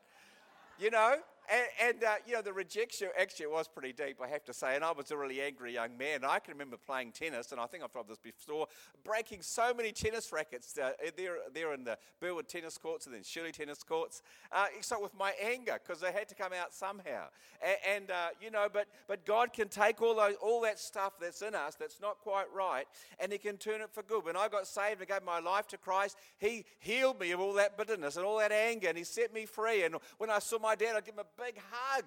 You 0.78 0.90
know, 0.90 1.16
and, 1.50 1.88
and 1.88 2.04
uh, 2.04 2.14
you 2.26 2.34
know, 2.34 2.42
the 2.42 2.52
rejection 2.52 3.08
actually 3.18 3.46
was 3.46 3.68
pretty 3.68 3.92
deep, 3.92 4.18
I 4.22 4.28
have 4.28 4.44
to 4.44 4.54
say. 4.54 4.74
And 4.76 4.84
I 4.84 4.92
was 4.92 5.10
a 5.10 5.16
really 5.16 5.40
angry 5.40 5.74
young 5.74 5.96
man. 5.98 6.20
I 6.24 6.38
can 6.38 6.54
remember 6.54 6.76
playing 6.76 7.12
tennis, 7.12 7.52
and 7.52 7.60
I 7.60 7.66
think 7.66 7.82
I've 7.82 7.92
told 7.92 8.08
this 8.08 8.18
before, 8.18 8.66
breaking 9.04 9.42
so 9.42 9.74
many 9.74 9.92
tennis 9.92 10.32
rackets 10.32 10.78
uh, 10.78 10.92
there, 11.16 11.38
there 11.52 11.74
in 11.74 11.84
the 11.84 11.98
Burwood 12.20 12.48
tennis 12.48 12.78
courts 12.78 13.06
and 13.06 13.14
then 13.14 13.22
Shirley 13.22 13.52
tennis 13.52 13.82
courts. 13.82 14.22
Uh, 14.52 14.66
with 15.00 15.16
my 15.18 15.32
anger, 15.42 15.78
because 15.82 16.00
they 16.00 16.12
had 16.12 16.28
to 16.28 16.34
come 16.34 16.52
out 16.52 16.74
somehow. 16.74 17.24
And, 17.62 17.76
and 17.96 18.10
uh, 18.10 18.28
you 18.40 18.50
know, 18.50 18.68
but, 18.72 18.88
but 19.08 19.24
God 19.24 19.52
can 19.52 19.68
take 19.68 20.02
all, 20.02 20.16
those, 20.16 20.34
all 20.42 20.60
that 20.62 20.78
stuff 20.78 21.14
that's 21.20 21.42
in 21.42 21.54
us 21.54 21.74
that's 21.74 22.00
not 22.00 22.18
quite 22.18 22.46
right, 22.54 22.86
and 23.18 23.32
He 23.32 23.38
can 23.38 23.56
turn 23.56 23.80
it 23.80 23.90
for 23.90 24.02
good. 24.02 24.24
When 24.24 24.36
I 24.36 24.48
got 24.48 24.66
saved 24.66 25.00
and 25.00 25.08
gave 25.08 25.24
my 25.24 25.40
life 25.40 25.66
to 25.68 25.78
Christ, 25.78 26.16
He 26.38 26.64
healed 26.78 27.20
me 27.20 27.30
of 27.32 27.40
all 27.40 27.54
that 27.54 27.76
bitterness 27.78 28.16
and 28.16 28.24
all 28.24 28.38
that 28.38 28.52
anger, 28.52 28.88
and 28.88 28.98
He 28.98 29.04
set 29.04 29.32
me 29.32 29.46
free. 29.46 29.84
And 29.84 29.96
when 30.18 30.30
I 30.30 30.38
saw 30.38 30.58
my 30.58 30.74
dad, 30.74 30.96
I 30.96 31.00
give 31.00 31.14
him 31.14 31.20
a 31.20 31.39
big 31.40 31.56
hug. 31.70 32.04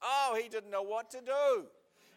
Oh, 0.00 0.38
he 0.40 0.48
didn't 0.48 0.70
know 0.70 0.82
what 0.82 1.10
to 1.10 1.20
do. 1.20 1.66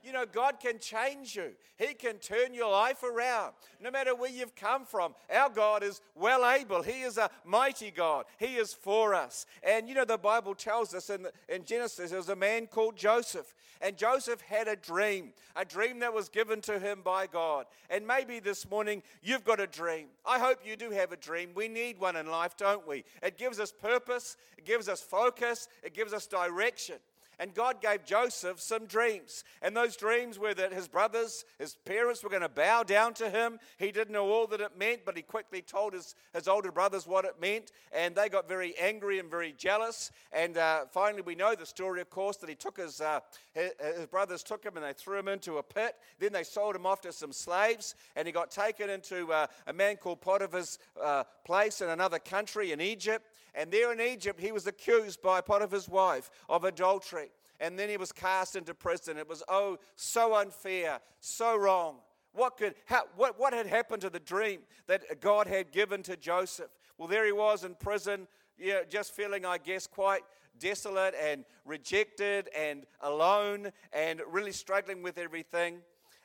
You 0.03 0.13
know, 0.13 0.25
God 0.25 0.59
can 0.59 0.79
change 0.79 1.35
you. 1.35 1.51
He 1.77 1.93
can 1.93 2.17
turn 2.17 2.53
your 2.53 2.71
life 2.71 3.03
around. 3.03 3.53
No 3.81 3.91
matter 3.91 4.15
where 4.15 4.29
you've 4.29 4.55
come 4.55 4.85
from, 4.85 5.13
our 5.33 5.49
God 5.49 5.83
is 5.83 6.01
well 6.15 6.49
able. 6.49 6.81
He 6.81 7.01
is 7.01 7.17
a 7.17 7.29
mighty 7.45 7.91
God. 7.91 8.25
He 8.37 8.55
is 8.55 8.73
for 8.73 9.13
us. 9.13 9.45
And 9.63 9.87
you 9.87 9.95
know, 9.95 10.05
the 10.05 10.17
Bible 10.17 10.55
tells 10.55 10.93
us 10.93 11.09
in, 11.09 11.27
in 11.47 11.65
Genesis, 11.65 12.09
there 12.09 12.19
was 12.19 12.29
a 12.29 12.35
man 12.35 12.67
called 12.67 12.95
Joseph. 12.95 13.53
And 13.81 13.95
Joseph 13.95 14.41
had 14.41 14.67
a 14.67 14.75
dream, 14.75 15.31
a 15.55 15.63
dream 15.63 15.99
that 15.99 16.13
was 16.13 16.27
given 16.27 16.59
to 16.61 16.79
him 16.79 16.99
by 17.01 17.27
God. 17.27 17.65
And 17.89 18.05
maybe 18.05 18.39
this 18.39 18.69
morning 18.69 19.01
you've 19.23 19.45
got 19.45 19.61
a 19.61 19.67
dream. 19.67 20.07
I 20.25 20.37
hope 20.37 20.59
you 20.65 20.75
do 20.75 20.91
have 20.91 21.13
a 21.13 21.17
dream. 21.17 21.51
We 21.55 21.69
need 21.69 21.97
one 21.97 22.17
in 22.17 22.27
life, 22.27 22.57
don't 22.57 22.85
we? 22.85 23.05
It 23.23 23.37
gives 23.37 23.57
us 23.59 23.71
purpose, 23.71 24.35
it 24.57 24.65
gives 24.65 24.89
us 24.89 25.01
focus, 25.01 25.69
it 25.81 25.93
gives 25.93 26.11
us 26.11 26.27
direction. 26.27 26.97
And 27.39 27.53
God 27.53 27.81
gave 27.81 28.03
Joseph 28.03 28.59
some 28.59 28.85
dreams. 28.85 29.45
And 29.61 29.75
those 29.75 29.95
dreams 29.95 30.37
were 30.37 30.53
that 30.53 30.73
his 30.73 30.89
brothers, 30.89 31.45
his 31.57 31.75
parents 31.85 32.21
were 32.21 32.29
going 32.29 32.41
to 32.41 32.49
bow 32.49 32.83
down 32.83 33.13
to 33.15 33.29
him. 33.29 33.59
He 33.77 33.91
didn't 33.91 34.11
know 34.11 34.29
all 34.29 34.45
that 34.47 34.59
it 34.59 34.77
meant, 34.77 35.05
but 35.05 35.15
he 35.15 35.23
quickly 35.23 35.61
told 35.61 35.93
his, 35.93 36.15
his 36.33 36.49
older 36.49 36.71
brothers 36.71 37.07
what 37.07 37.23
it 37.23 37.39
meant. 37.39 37.71
And 37.93 38.13
they 38.13 38.27
got 38.27 38.49
very 38.49 38.77
angry 38.77 39.19
and 39.19 39.29
very 39.29 39.53
jealous. 39.57 40.11
And 40.33 40.57
uh, 40.57 40.85
finally, 40.91 41.21
we 41.21 41.35
know 41.35 41.55
the 41.55 41.65
story, 41.65 42.01
of 42.01 42.09
course, 42.09 42.35
that 42.37 42.49
he 42.49 42.55
took 42.55 42.77
his, 42.77 42.99
uh, 42.99 43.21
his, 43.53 43.71
his 43.95 44.05
brothers 44.07 44.43
took 44.43 44.63
him 44.63 44.75
and 44.75 44.85
they 44.85 44.93
threw 44.93 45.17
him 45.17 45.29
into 45.29 45.57
a 45.59 45.63
pit. 45.63 45.95
Then 46.19 46.33
they 46.33 46.43
sold 46.43 46.75
him 46.75 46.85
off 46.85 46.99
to 47.01 47.13
some 47.13 47.31
slaves. 47.31 47.95
And 48.17 48.27
he 48.27 48.33
got 48.33 48.51
taken 48.51 48.89
into 48.89 49.31
uh, 49.31 49.47
a 49.65 49.71
man 49.71 49.95
called 49.95 50.19
Potiphar's 50.19 50.77
uh, 51.01 51.23
place 51.45 51.79
in 51.79 51.87
another 51.87 52.19
country 52.19 52.73
in 52.73 52.81
Egypt. 52.81 53.25
And 53.55 53.71
there 53.71 53.91
in 53.91 54.01
Egypt, 54.01 54.39
he 54.39 54.51
was 54.51 54.67
accused 54.67 55.21
by 55.21 55.41
Potiphar's 55.41 55.89
wife 55.89 56.29
of 56.47 56.63
adultery. 56.63 57.31
And 57.59 57.77
then 57.77 57.89
he 57.89 57.97
was 57.97 58.11
cast 58.11 58.55
into 58.55 58.73
prison. 58.73 59.17
It 59.17 59.27
was, 59.27 59.43
oh, 59.49 59.77
so 59.95 60.35
unfair, 60.35 60.99
so 61.19 61.57
wrong. 61.57 61.97
What, 62.33 62.57
could, 62.57 62.75
how, 62.85 63.03
what, 63.15 63.39
what 63.39 63.53
had 63.53 63.67
happened 63.67 64.01
to 64.03 64.09
the 64.09 64.19
dream 64.19 64.61
that 64.87 65.19
God 65.19 65.47
had 65.47 65.71
given 65.71 66.03
to 66.03 66.15
Joseph? 66.15 66.69
Well, 66.97 67.07
there 67.07 67.25
he 67.25 67.31
was 67.31 67.63
in 67.63 67.75
prison, 67.75 68.27
yeah, 68.57 68.81
just 68.89 69.15
feeling, 69.15 69.45
I 69.45 69.57
guess, 69.57 69.87
quite 69.87 70.21
desolate 70.59 71.15
and 71.21 71.45
rejected 71.65 72.49
and 72.55 72.85
alone 73.01 73.71
and 73.93 74.21
really 74.27 74.51
struggling 74.51 75.01
with 75.01 75.17
everything. 75.17 75.79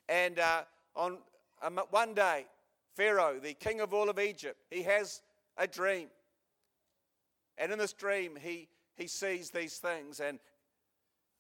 And 0.09 0.39
uh, 0.39 0.63
on 0.95 1.19
um, 1.63 1.81
one 1.91 2.15
day, 2.15 2.47
Pharaoh, 2.95 3.39
the 3.41 3.55
king 3.55 3.81
of 3.81 3.95
all 3.95 4.11
of 4.11 4.19
Egypt, 4.19 4.59
he 4.71 4.83
has 4.83 5.23
a 5.57 5.67
dream. 5.67 6.09
And 7.59 7.73
in 7.73 7.79
this 7.79 7.93
dream, 7.93 8.37
he, 8.41 8.69
he 8.97 9.07
sees 9.07 9.51
these 9.51 9.79
things, 9.79 10.21
and 10.21 10.39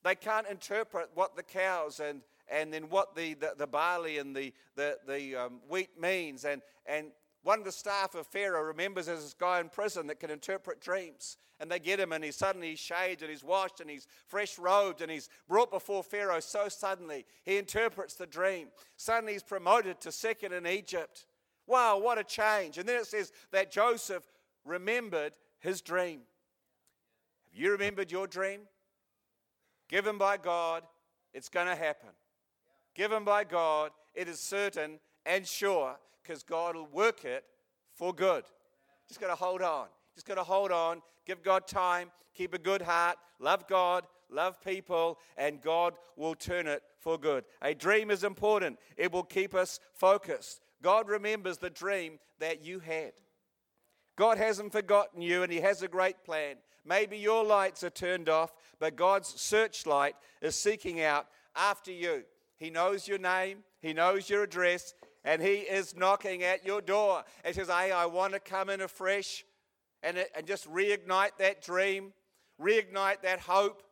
they 0.02 0.14
can't 0.14 0.46
interpret 0.46 1.10
what 1.14 1.36
the 1.36 1.42
cows 1.42 2.00
and, 2.00 2.22
and 2.48 2.72
then 2.72 2.84
what 2.84 3.14
the, 3.16 3.34
the, 3.34 3.54
the 3.56 3.66
barley 3.66 4.18
and 4.18 4.36
the, 4.36 4.52
the, 4.76 4.98
the 5.06 5.36
um, 5.36 5.60
wheat 5.68 5.98
means. 5.98 6.44
And, 6.44 6.62
and 6.86 7.08
one 7.42 7.58
of 7.58 7.64
the 7.64 7.72
staff 7.72 8.14
of 8.14 8.26
Pharaoh 8.26 8.62
remembers 8.62 9.06
there's 9.06 9.22
this 9.22 9.34
guy 9.34 9.60
in 9.60 9.68
prison 9.68 10.06
that 10.06 10.18
can 10.18 10.30
interpret 10.30 10.80
dreams. 10.80 11.36
And 11.60 11.70
they 11.70 11.78
get 11.78 12.00
him, 12.00 12.12
and 12.12 12.24
he's 12.24 12.36
suddenly 12.36 12.70
he's 12.70 12.80
shaved 12.80 13.22
and 13.22 13.30
he's 13.30 13.44
washed 13.44 13.80
and 13.80 13.88
he's 13.88 14.06
fresh 14.26 14.58
robed 14.58 15.02
and 15.02 15.10
he's 15.10 15.28
brought 15.48 15.70
before 15.70 16.02
Pharaoh 16.02 16.40
so 16.40 16.68
suddenly. 16.68 17.24
He 17.44 17.58
interprets 17.58 18.14
the 18.14 18.26
dream. 18.26 18.68
Suddenly 18.96 19.34
he's 19.34 19.42
promoted 19.42 20.00
to 20.00 20.12
second 20.12 20.52
in 20.52 20.66
Egypt. 20.66 21.26
Wow, 21.66 21.98
what 21.98 22.18
a 22.18 22.24
change. 22.24 22.78
And 22.78 22.88
then 22.88 23.00
it 23.00 23.06
says 23.06 23.30
that 23.52 23.70
Joseph 23.70 24.24
remembered 24.64 25.32
his 25.64 25.80
dream. 25.80 26.20
Have 27.50 27.60
you 27.60 27.72
remembered 27.72 28.12
your 28.12 28.26
dream? 28.26 28.60
Given 29.88 30.18
by 30.18 30.36
God, 30.36 30.82
it's 31.32 31.48
going 31.48 31.66
to 31.66 31.74
happen. 31.74 32.10
Given 32.94 33.24
by 33.24 33.44
God, 33.44 33.90
it 34.14 34.28
is 34.28 34.38
certain 34.38 35.00
and 35.26 35.46
sure 35.46 35.96
because 36.22 36.42
God 36.42 36.76
will 36.76 36.86
work 36.86 37.24
it 37.24 37.44
for 37.94 38.12
good. 38.12 38.44
Just 39.08 39.20
got 39.20 39.28
to 39.28 39.34
hold 39.34 39.62
on. 39.62 39.86
Just 40.14 40.26
got 40.26 40.34
to 40.34 40.44
hold 40.44 40.70
on. 40.70 41.02
Give 41.26 41.42
God 41.42 41.66
time. 41.66 42.12
Keep 42.34 42.54
a 42.54 42.58
good 42.58 42.82
heart. 42.82 43.16
Love 43.40 43.66
God. 43.66 44.04
Love 44.30 44.62
people. 44.62 45.18
And 45.36 45.60
God 45.60 45.94
will 46.16 46.34
turn 46.34 46.66
it 46.66 46.82
for 47.00 47.18
good. 47.18 47.44
A 47.62 47.74
dream 47.74 48.10
is 48.10 48.22
important, 48.22 48.78
it 48.96 49.12
will 49.12 49.22
keep 49.22 49.54
us 49.54 49.80
focused. 49.92 50.60
God 50.82 51.08
remembers 51.08 51.58
the 51.58 51.70
dream 51.70 52.18
that 52.38 52.64
you 52.64 52.78
had. 52.78 53.12
God 54.16 54.38
hasn't 54.38 54.72
forgotten 54.72 55.20
you 55.20 55.42
and 55.42 55.52
He 55.52 55.60
has 55.60 55.82
a 55.82 55.88
great 55.88 56.24
plan. 56.24 56.56
Maybe 56.84 57.16
your 57.18 57.44
lights 57.44 57.82
are 57.82 57.90
turned 57.90 58.28
off, 58.28 58.52
but 58.78 58.96
God's 58.96 59.28
searchlight 59.40 60.16
is 60.42 60.54
seeking 60.54 61.00
out 61.00 61.26
after 61.56 61.90
you. 61.90 62.24
He 62.56 62.70
knows 62.70 63.08
your 63.08 63.18
name, 63.18 63.58
He 63.80 63.92
knows 63.92 64.28
your 64.28 64.42
address, 64.42 64.94
and 65.24 65.40
He 65.40 65.56
is 65.56 65.96
knocking 65.96 66.42
at 66.42 66.64
your 66.64 66.80
door 66.80 67.24
and 67.44 67.54
says, 67.54 67.68
Hey, 67.68 67.90
I 67.90 68.06
want 68.06 68.34
to 68.34 68.40
come 68.40 68.68
in 68.68 68.80
afresh 68.82 69.44
and, 70.02 70.24
and 70.36 70.46
just 70.46 70.70
reignite 70.70 71.36
that 71.38 71.62
dream, 71.62 72.12
reignite 72.60 73.22
that 73.22 73.40
hope, 73.40 73.82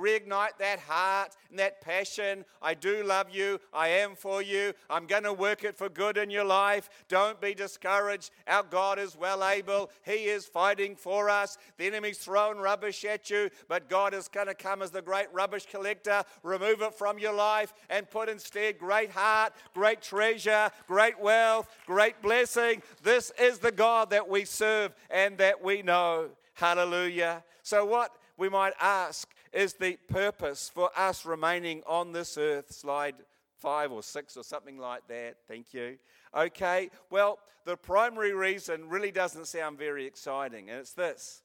reignite 0.00 0.58
that 0.58 0.80
heart 0.80 1.36
and 1.50 1.58
that 1.58 1.80
passion. 1.80 2.44
I 2.62 2.74
do 2.74 3.04
love 3.04 3.28
you. 3.30 3.60
I 3.72 3.88
am 3.88 4.14
for 4.14 4.42
you. 4.42 4.72
I'm 4.88 5.06
going 5.06 5.24
to 5.24 5.32
work 5.32 5.64
it 5.64 5.76
for 5.76 5.88
good 5.88 6.16
in 6.16 6.30
your 6.30 6.44
life. 6.44 6.88
Don't 7.08 7.40
be 7.40 7.54
discouraged. 7.54 8.30
Our 8.46 8.62
God 8.62 8.98
is 8.98 9.16
well 9.16 9.44
able. 9.44 9.90
He 10.04 10.26
is 10.26 10.46
fighting 10.46 10.96
for 10.96 11.28
us. 11.28 11.58
The 11.78 11.86
enemy's 11.86 12.18
throwing 12.18 12.58
rubbish 12.58 13.04
at 13.04 13.30
you, 13.30 13.50
but 13.68 13.88
God 13.88 14.14
is 14.14 14.28
going 14.28 14.46
to 14.46 14.54
come 14.54 14.82
as 14.82 14.90
the 14.90 15.02
great 15.02 15.32
rubbish 15.32 15.66
collector, 15.66 16.22
remove 16.42 16.82
it 16.82 16.94
from 16.94 17.18
your 17.18 17.34
life, 17.34 17.72
and 17.88 18.08
put 18.10 18.28
instead 18.28 18.78
great 18.78 19.10
heart, 19.10 19.52
great 19.74 20.02
treasure, 20.02 20.70
great 20.86 21.20
wealth, 21.20 21.68
great 21.86 22.20
blessing. 22.22 22.82
This 23.02 23.32
is 23.40 23.58
the 23.58 23.72
God 23.72 24.10
that 24.10 24.28
we 24.28 24.44
serve 24.44 24.94
and 25.10 25.38
that 25.38 25.62
we 25.62 25.82
know. 25.82 26.30
Hallelujah. 26.54 27.42
So, 27.62 27.84
what 27.84 28.14
we 28.36 28.48
might 28.48 28.72
ask 28.80 29.28
is 29.52 29.74
the 29.74 29.96
purpose 30.08 30.70
for 30.72 30.90
us 30.96 31.24
remaining 31.24 31.82
on 31.86 32.12
this 32.12 32.38
earth. 32.38 32.72
Slide 32.72 33.16
five 33.58 33.92
or 33.92 34.02
six 34.02 34.36
or 34.36 34.44
something 34.44 34.78
like 34.78 35.06
that. 35.08 35.36
Thank 35.46 35.74
you. 35.74 35.98
Okay, 36.34 36.90
well, 37.10 37.38
the 37.64 37.76
primary 37.76 38.32
reason 38.32 38.88
really 38.88 39.10
doesn't 39.10 39.46
sound 39.46 39.78
very 39.78 40.06
exciting, 40.06 40.70
and 40.70 40.78
it's 40.78 40.92
this 40.92 41.42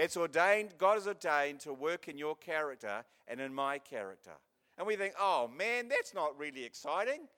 it's 0.00 0.16
ordained, 0.16 0.74
God 0.78 0.94
has 0.94 1.06
ordained 1.06 1.60
to 1.60 1.74
work 1.74 2.08
in 2.08 2.16
your 2.16 2.34
character 2.34 3.04
and 3.28 3.38
in 3.38 3.52
my 3.52 3.78
character. 3.78 4.30
And 4.78 4.86
we 4.86 4.96
think, 4.96 5.12
oh 5.20 5.50
man, 5.54 5.88
that's 5.88 6.14
not 6.14 6.38
really 6.38 6.64
exciting. 6.64 7.28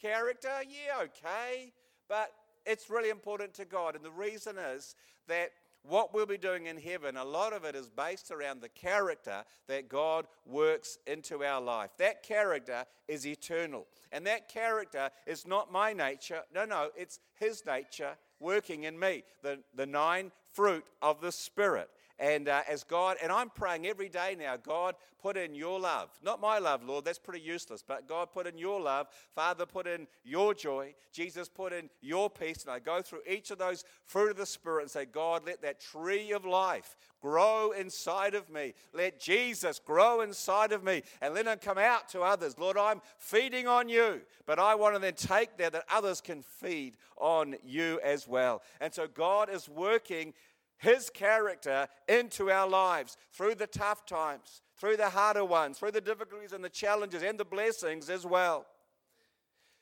Character, 0.00 0.48
yeah, 0.66 1.02
okay. 1.02 1.72
But 2.08 2.32
it's 2.64 2.88
really 2.88 3.10
important 3.10 3.52
to 3.54 3.66
God. 3.66 3.96
And 3.96 4.04
the 4.04 4.10
reason 4.10 4.56
is 4.56 4.94
that 5.28 5.50
what 5.88 6.12
we'll 6.12 6.26
be 6.26 6.38
doing 6.38 6.66
in 6.66 6.78
heaven, 6.78 7.16
a 7.16 7.24
lot 7.24 7.52
of 7.52 7.64
it 7.64 7.74
is 7.74 7.88
based 7.88 8.30
around 8.30 8.60
the 8.60 8.68
character 8.68 9.44
that 9.68 9.88
God 9.88 10.26
works 10.44 10.98
into 11.06 11.44
our 11.44 11.60
life. 11.60 11.90
That 11.98 12.22
character 12.22 12.84
is 13.08 13.26
eternal. 13.26 13.86
And 14.12 14.26
that 14.26 14.48
character 14.48 15.10
is 15.26 15.46
not 15.46 15.72
my 15.72 15.92
nature. 15.92 16.42
No, 16.54 16.64
no, 16.64 16.90
it's 16.96 17.20
His 17.38 17.64
nature 17.66 18.16
working 18.40 18.84
in 18.84 18.98
me. 18.98 19.24
The, 19.42 19.60
the 19.74 19.86
nine 19.86 20.32
fruit 20.52 20.84
of 21.02 21.20
the 21.20 21.32
Spirit. 21.32 21.88
And 22.18 22.48
uh, 22.48 22.62
as 22.68 22.82
God, 22.82 23.18
and 23.22 23.30
I'm 23.30 23.50
praying 23.50 23.86
every 23.86 24.08
day 24.08 24.36
now, 24.38 24.56
God, 24.56 24.94
put 25.20 25.36
in 25.36 25.54
your 25.54 25.78
love. 25.78 26.08
Not 26.22 26.40
my 26.40 26.58
love, 26.58 26.82
Lord, 26.82 27.04
that's 27.04 27.18
pretty 27.18 27.44
useless, 27.44 27.82
but 27.86 28.08
God, 28.08 28.30
put 28.32 28.46
in 28.46 28.56
your 28.56 28.80
love. 28.80 29.08
Father, 29.34 29.66
put 29.66 29.86
in 29.86 30.06
your 30.24 30.54
joy. 30.54 30.94
Jesus, 31.12 31.48
put 31.48 31.72
in 31.72 31.90
your 32.00 32.30
peace. 32.30 32.62
And 32.62 32.72
I 32.72 32.78
go 32.78 33.02
through 33.02 33.20
each 33.28 33.50
of 33.50 33.58
those 33.58 33.84
fruit 34.04 34.30
of 34.30 34.36
the 34.36 34.46
Spirit 34.46 34.82
and 34.82 34.90
say, 34.90 35.04
God, 35.04 35.42
let 35.44 35.60
that 35.62 35.80
tree 35.80 36.32
of 36.32 36.46
life 36.46 36.96
grow 37.20 37.72
inside 37.72 38.34
of 38.34 38.48
me. 38.48 38.72
Let 38.94 39.20
Jesus 39.20 39.78
grow 39.78 40.20
inside 40.20 40.72
of 40.72 40.84
me 40.84 41.02
and 41.20 41.34
let 41.34 41.46
him 41.46 41.58
come 41.58 41.78
out 41.78 42.08
to 42.10 42.22
others. 42.22 42.58
Lord, 42.58 42.78
I'm 42.78 43.02
feeding 43.18 43.66
on 43.66 43.88
you, 43.88 44.20
but 44.46 44.58
I 44.58 44.74
want 44.74 44.94
to 44.94 45.00
then 45.00 45.14
take 45.14 45.56
that 45.58 45.72
that 45.72 45.84
others 45.90 46.20
can 46.20 46.42
feed 46.42 46.96
on 47.16 47.56
you 47.64 48.00
as 48.02 48.28
well. 48.28 48.62
And 48.80 48.94
so 48.94 49.06
God 49.06 49.50
is 49.50 49.68
working 49.68 50.34
his 50.78 51.10
character 51.10 51.88
into 52.08 52.50
our 52.50 52.68
lives 52.68 53.16
through 53.32 53.54
the 53.54 53.66
tough 53.66 54.04
times, 54.06 54.62
through 54.76 54.96
the 54.96 55.10
harder 55.10 55.44
ones, 55.44 55.78
through 55.78 55.92
the 55.92 56.00
difficulties 56.00 56.52
and 56.52 56.64
the 56.64 56.68
challenges 56.68 57.22
and 57.22 57.38
the 57.38 57.44
blessings 57.44 58.10
as 58.10 58.26
well. 58.26 58.66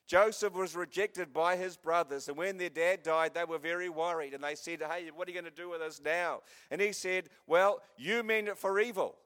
Joseph 0.07 0.53
was 0.53 0.77
rejected 0.77 1.33
by 1.33 1.57
his 1.57 1.77
brothers, 1.77 2.29
and 2.29 2.37
when 2.37 2.59
their 2.59 2.69
dad 2.69 3.03
died, 3.03 3.33
they 3.33 3.45
were 3.45 3.59
very 3.59 3.89
worried. 3.89 4.35
And 4.35 4.45
they 4.45 4.55
said, 4.55 4.83
Hey, 4.83 5.09
what 5.15 5.27
are 5.27 5.31
you 5.31 5.41
going 5.41 5.51
to 5.51 5.63
do 5.63 5.71
with 5.71 5.81
us 5.81 6.01
now? 6.05 6.41
And 6.71 6.81
he 6.81 6.93
said, 6.93 7.31
Well, 7.47 7.81
you 7.97 8.23
meant 8.23 8.49
it 8.49 8.59
for 8.59 8.79
evil. 8.79 9.17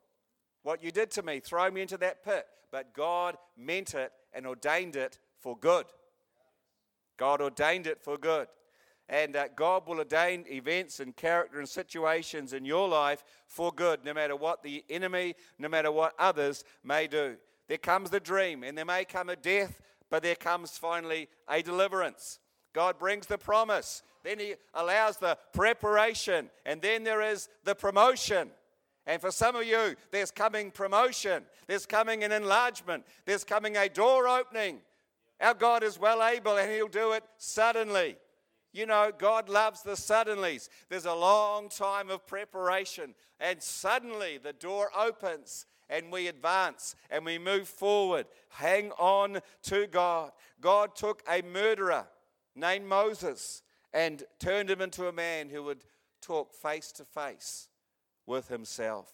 What 0.62 0.82
you 0.82 0.92
did 0.92 1.10
to 1.12 1.22
me, 1.22 1.40
throw 1.40 1.70
me 1.70 1.82
into 1.82 1.96
that 1.98 2.24
pit. 2.24 2.46
But 2.70 2.94
God 2.94 3.36
meant 3.56 3.94
it 3.94 4.12
and 4.32 4.46
ordained 4.46 4.94
it 4.94 5.18
for 5.38 5.56
good. 5.56 5.86
God 7.16 7.40
ordained 7.40 7.86
it 7.86 8.00
for 8.00 8.16
good. 8.16 8.46
And 9.08 9.36
uh, 9.36 9.48
God 9.56 9.86
will 9.86 9.98
ordain 9.98 10.44
events 10.50 11.00
and 11.00 11.16
character 11.16 11.58
and 11.58 11.68
situations 11.68 12.52
in 12.52 12.64
your 12.64 12.88
life 12.88 13.24
for 13.46 13.72
good, 13.72 14.04
no 14.04 14.12
matter 14.12 14.36
what 14.36 14.62
the 14.62 14.84
enemy, 14.90 15.34
no 15.58 15.68
matter 15.68 15.90
what 15.90 16.14
others 16.18 16.62
may 16.84 17.06
do. 17.06 17.36
There 17.68 17.78
comes 17.78 18.10
the 18.10 18.20
dream, 18.20 18.62
and 18.62 18.76
there 18.76 18.84
may 18.84 19.04
come 19.04 19.30
a 19.30 19.36
death, 19.36 19.80
but 20.10 20.22
there 20.22 20.34
comes 20.34 20.76
finally 20.76 21.28
a 21.48 21.62
deliverance. 21.62 22.38
God 22.74 22.98
brings 22.98 23.26
the 23.26 23.38
promise, 23.38 24.02
then 24.24 24.38
He 24.38 24.54
allows 24.74 25.16
the 25.16 25.38
preparation, 25.54 26.50
and 26.66 26.82
then 26.82 27.02
there 27.02 27.22
is 27.22 27.48
the 27.64 27.74
promotion. 27.74 28.50
And 29.06 29.22
for 29.22 29.30
some 29.30 29.56
of 29.56 29.64
you, 29.64 29.96
there's 30.10 30.30
coming 30.30 30.70
promotion, 30.70 31.44
there's 31.66 31.86
coming 31.86 32.24
an 32.24 32.32
enlargement, 32.32 33.04
there's 33.24 33.44
coming 33.44 33.78
a 33.78 33.88
door 33.88 34.28
opening. 34.28 34.80
Our 35.40 35.54
God 35.54 35.82
is 35.82 35.98
well 35.98 36.22
able, 36.22 36.58
and 36.58 36.70
He'll 36.70 36.88
do 36.88 37.12
it 37.12 37.24
suddenly. 37.38 38.16
You 38.78 38.86
know, 38.86 39.10
God 39.18 39.48
loves 39.48 39.82
the 39.82 39.96
suddenlies. 39.96 40.68
There's 40.88 41.04
a 41.04 41.12
long 41.12 41.68
time 41.68 42.10
of 42.10 42.28
preparation, 42.28 43.16
and 43.40 43.60
suddenly 43.60 44.38
the 44.38 44.52
door 44.52 44.92
opens 44.96 45.66
and 45.90 46.12
we 46.12 46.28
advance 46.28 46.94
and 47.10 47.24
we 47.24 47.40
move 47.40 47.66
forward. 47.66 48.26
Hang 48.50 48.92
on 48.92 49.40
to 49.64 49.88
God. 49.88 50.30
God 50.60 50.94
took 50.94 51.24
a 51.28 51.42
murderer 51.42 52.06
named 52.54 52.86
Moses 52.86 53.64
and 53.92 54.22
turned 54.38 54.70
him 54.70 54.80
into 54.80 55.08
a 55.08 55.12
man 55.12 55.48
who 55.48 55.64
would 55.64 55.82
talk 56.22 56.54
face 56.54 56.92
to 56.92 57.04
face 57.04 57.68
with 58.26 58.46
himself. 58.46 59.12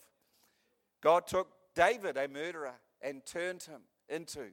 God 1.01 1.27
took 1.27 1.49
David, 1.75 2.19
a 2.19 2.29
murderer, 2.29 2.75
and 3.01 3.25
turned 3.25 3.63
him 3.63 3.81
into, 4.11 4.49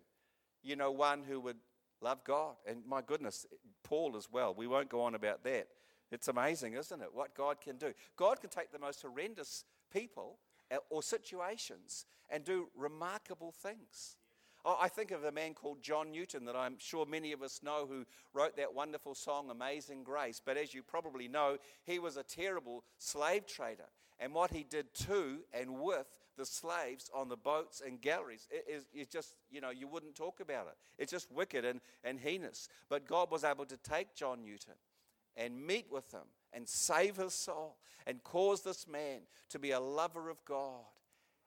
you 0.63 0.77
know, 0.77 0.91
one 0.91 1.23
who 1.27 1.41
would 1.41 1.57
love 2.01 2.23
God. 2.23 2.55
And 2.67 2.85
my 2.87 3.01
goodness, 3.01 3.45
Paul 3.83 4.17
as 4.17 4.27
well. 4.31 4.53
We 4.53 4.67
won't 4.67 4.89
go 4.89 5.01
on 5.01 5.15
about 5.15 5.43
that. 5.43 5.67
It's 6.11 6.27
amazing, 6.27 6.73
isn't 6.73 7.01
it? 7.01 7.09
What 7.13 7.35
God 7.35 7.61
can 7.61 7.77
do. 7.77 7.93
God 8.17 8.41
can 8.41 8.49
take 8.49 8.71
the 8.71 8.79
most 8.79 9.01
horrendous 9.01 9.63
people 9.93 10.39
uh, 10.71 10.77
or 10.89 11.01
situations 11.01 12.05
and 12.29 12.43
do 12.43 12.69
remarkable 12.75 13.51
things. 13.51 14.17
Oh, 14.63 14.77
I 14.79 14.89
think 14.89 15.11
of 15.11 15.23
a 15.23 15.31
man 15.31 15.53
called 15.53 15.81
John 15.81 16.11
Newton 16.11 16.45
that 16.45 16.55
I'm 16.55 16.75
sure 16.77 17.05
many 17.05 17.31
of 17.31 17.41
us 17.41 17.61
know 17.63 17.87
who 17.89 18.05
wrote 18.33 18.57
that 18.57 18.75
wonderful 18.75 19.15
song, 19.15 19.49
Amazing 19.49 20.03
Grace. 20.03 20.41
But 20.43 20.57
as 20.57 20.73
you 20.73 20.83
probably 20.83 21.27
know, 21.27 21.57
he 21.83 21.97
was 21.97 22.17
a 22.17 22.23
terrible 22.23 22.83
slave 22.97 23.47
trader. 23.47 23.89
And 24.19 24.35
what 24.35 24.51
he 24.51 24.63
did 24.63 24.93
to 25.07 25.39
and 25.51 25.79
with 25.79 26.05
the 26.37 26.45
slaves 26.45 27.09
on 27.13 27.27
the 27.27 27.37
boats 27.37 27.81
and 27.85 27.99
galleries. 27.99 28.47
Is 28.93 29.07
just, 29.07 29.35
you 29.49 29.61
know, 29.61 29.71
you 29.71 29.87
wouldn't 29.87 30.15
talk 30.15 30.39
about 30.39 30.67
it. 30.67 30.77
It's 30.99 31.11
just 31.11 31.31
wicked 31.31 31.65
and, 31.65 31.81
and 32.03 32.19
heinous. 32.19 32.69
But 32.87 33.07
God 33.07 33.31
was 33.31 33.43
able 33.43 33.65
to 33.65 33.77
take 33.77 34.13
John 34.15 34.43
Newton 34.43 34.75
and 35.35 35.65
meet 35.65 35.87
with 35.91 36.11
him 36.11 36.27
and 36.53 36.67
save 36.67 37.17
his 37.17 37.33
soul 37.33 37.77
and 38.05 38.23
cause 38.23 38.61
this 38.61 38.87
man 38.87 39.21
to 39.49 39.59
be 39.59 39.71
a 39.71 39.79
lover 39.79 40.29
of 40.29 40.43
God 40.45 40.85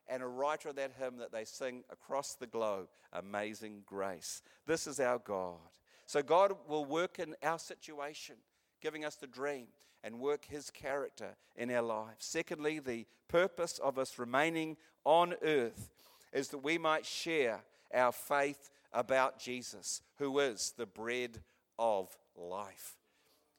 and 0.08 0.22
a 0.22 0.26
writer 0.26 0.68
of 0.68 0.76
that 0.76 0.92
hymn 0.98 1.18
that 1.18 1.32
they 1.32 1.44
sing 1.44 1.84
across 1.90 2.34
the 2.34 2.46
globe 2.46 2.88
Amazing 3.12 3.82
Grace. 3.86 4.42
This 4.66 4.86
is 4.86 5.00
our 5.00 5.18
God. 5.18 5.58
So 6.06 6.22
God 6.22 6.52
will 6.68 6.84
work 6.84 7.18
in 7.18 7.34
our 7.42 7.58
situation, 7.58 8.36
giving 8.80 9.04
us 9.04 9.14
the 9.16 9.26
dream 9.26 9.68
and 10.02 10.20
work 10.20 10.44
his 10.44 10.70
character 10.70 11.36
in 11.56 11.70
our 11.70 11.82
lives. 11.82 12.26
Secondly, 12.26 12.78
the 12.78 13.06
purpose 13.28 13.78
of 13.78 13.98
us 13.98 14.18
remaining 14.18 14.76
on 15.04 15.34
earth 15.42 15.90
is 16.32 16.48
that 16.48 16.58
we 16.58 16.76
might 16.76 17.06
share 17.06 17.60
our 17.94 18.12
faith 18.12 18.70
about 18.92 19.38
Jesus, 19.38 20.02
who 20.18 20.38
is 20.40 20.74
the 20.76 20.86
bread 20.86 21.40
of 21.78 22.14
life. 22.36 22.96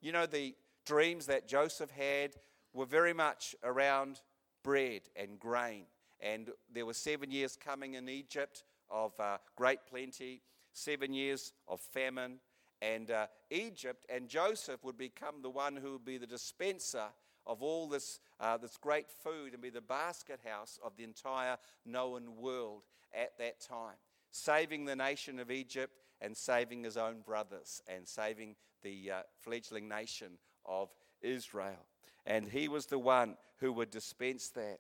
You 0.02 0.12
know, 0.12 0.26
the 0.26 0.54
dreams 0.86 1.26
that 1.26 1.48
Joseph 1.48 1.90
had 1.90 2.36
were 2.74 2.86
very 2.86 3.14
much 3.14 3.56
around 3.64 4.22
bread 4.64 5.02
and 5.16 5.40
grain. 5.40 5.86
And 6.22 6.50
there 6.74 6.86
were 6.86 6.94
seven 6.94 7.32
years 7.32 7.58
coming 7.58 7.96
in 7.96 8.10
Egypt 8.10 8.64
of 8.90 9.20
uh, 9.20 9.38
great 9.56 9.80
plenty, 9.90 10.42
seven 10.74 11.14
years 11.14 11.54
of 11.68 11.80
famine, 11.80 12.40
and 12.82 13.10
uh, 13.12 13.28
Egypt 13.50 14.06
and 14.10 14.28
Joseph 14.28 14.84
would 14.84 14.98
become 14.98 15.42
the 15.42 15.50
one 15.50 15.76
who 15.76 15.94
would 15.94 16.06
be 16.06 16.18
the 16.18 16.28
dispenser 16.28 17.08
of 17.46 17.62
all 17.62 17.88
this, 17.88 18.20
uh, 18.40 18.58
this 18.58 18.78
great 18.78 19.10
food 19.10 19.54
and 19.54 19.62
be 19.62 19.70
the 19.70 19.82
basket 19.82 20.40
house 20.44 20.80
of 20.84 20.96
the 20.98 21.04
entire 21.04 21.58
known 21.86 22.38
world 22.38 22.84
at 23.14 23.38
that 23.38 23.60
time, 23.60 23.96
saving 24.32 24.86
the 24.86 24.96
nation 24.96 25.40
of 25.40 25.52
Egypt 25.52 25.94
and 26.22 26.36
saving 26.36 26.84
his 26.84 26.98
own 26.98 27.22
brothers 27.26 27.82
and 27.88 28.08
saving 28.08 28.56
the 28.84 29.12
uh, 29.12 29.22
fledgling 29.40 29.88
nation 29.88 30.38
of 30.66 30.90
Israel. 31.22 31.86
And 32.26 32.48
he 32.50 32.68
was 32.68 32.88
the 32.88 33.00
one 33.00 33.38
who 33.60 33.72
would 33.74 33.92
dispense 33.92 34.50
that. 34.50 34.80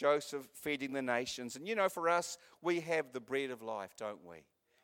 Joseph 0.00 0.48
feeding 0.54 0.94
the 0.94 1.02
nations. 1.02 1.56
And 1.56 1.68
you 1.68 1.74
know, 1.74 1.90
for 1.90 2.08
us, 2.08 2.38
we 2.62 2.80
have 2.80 3.12
the 3.12 3.20
bread 3.20 3.50
of 3.50 3.60
life, 3.60 3.90
don't 3.98 4.24
we? 4.24 4.38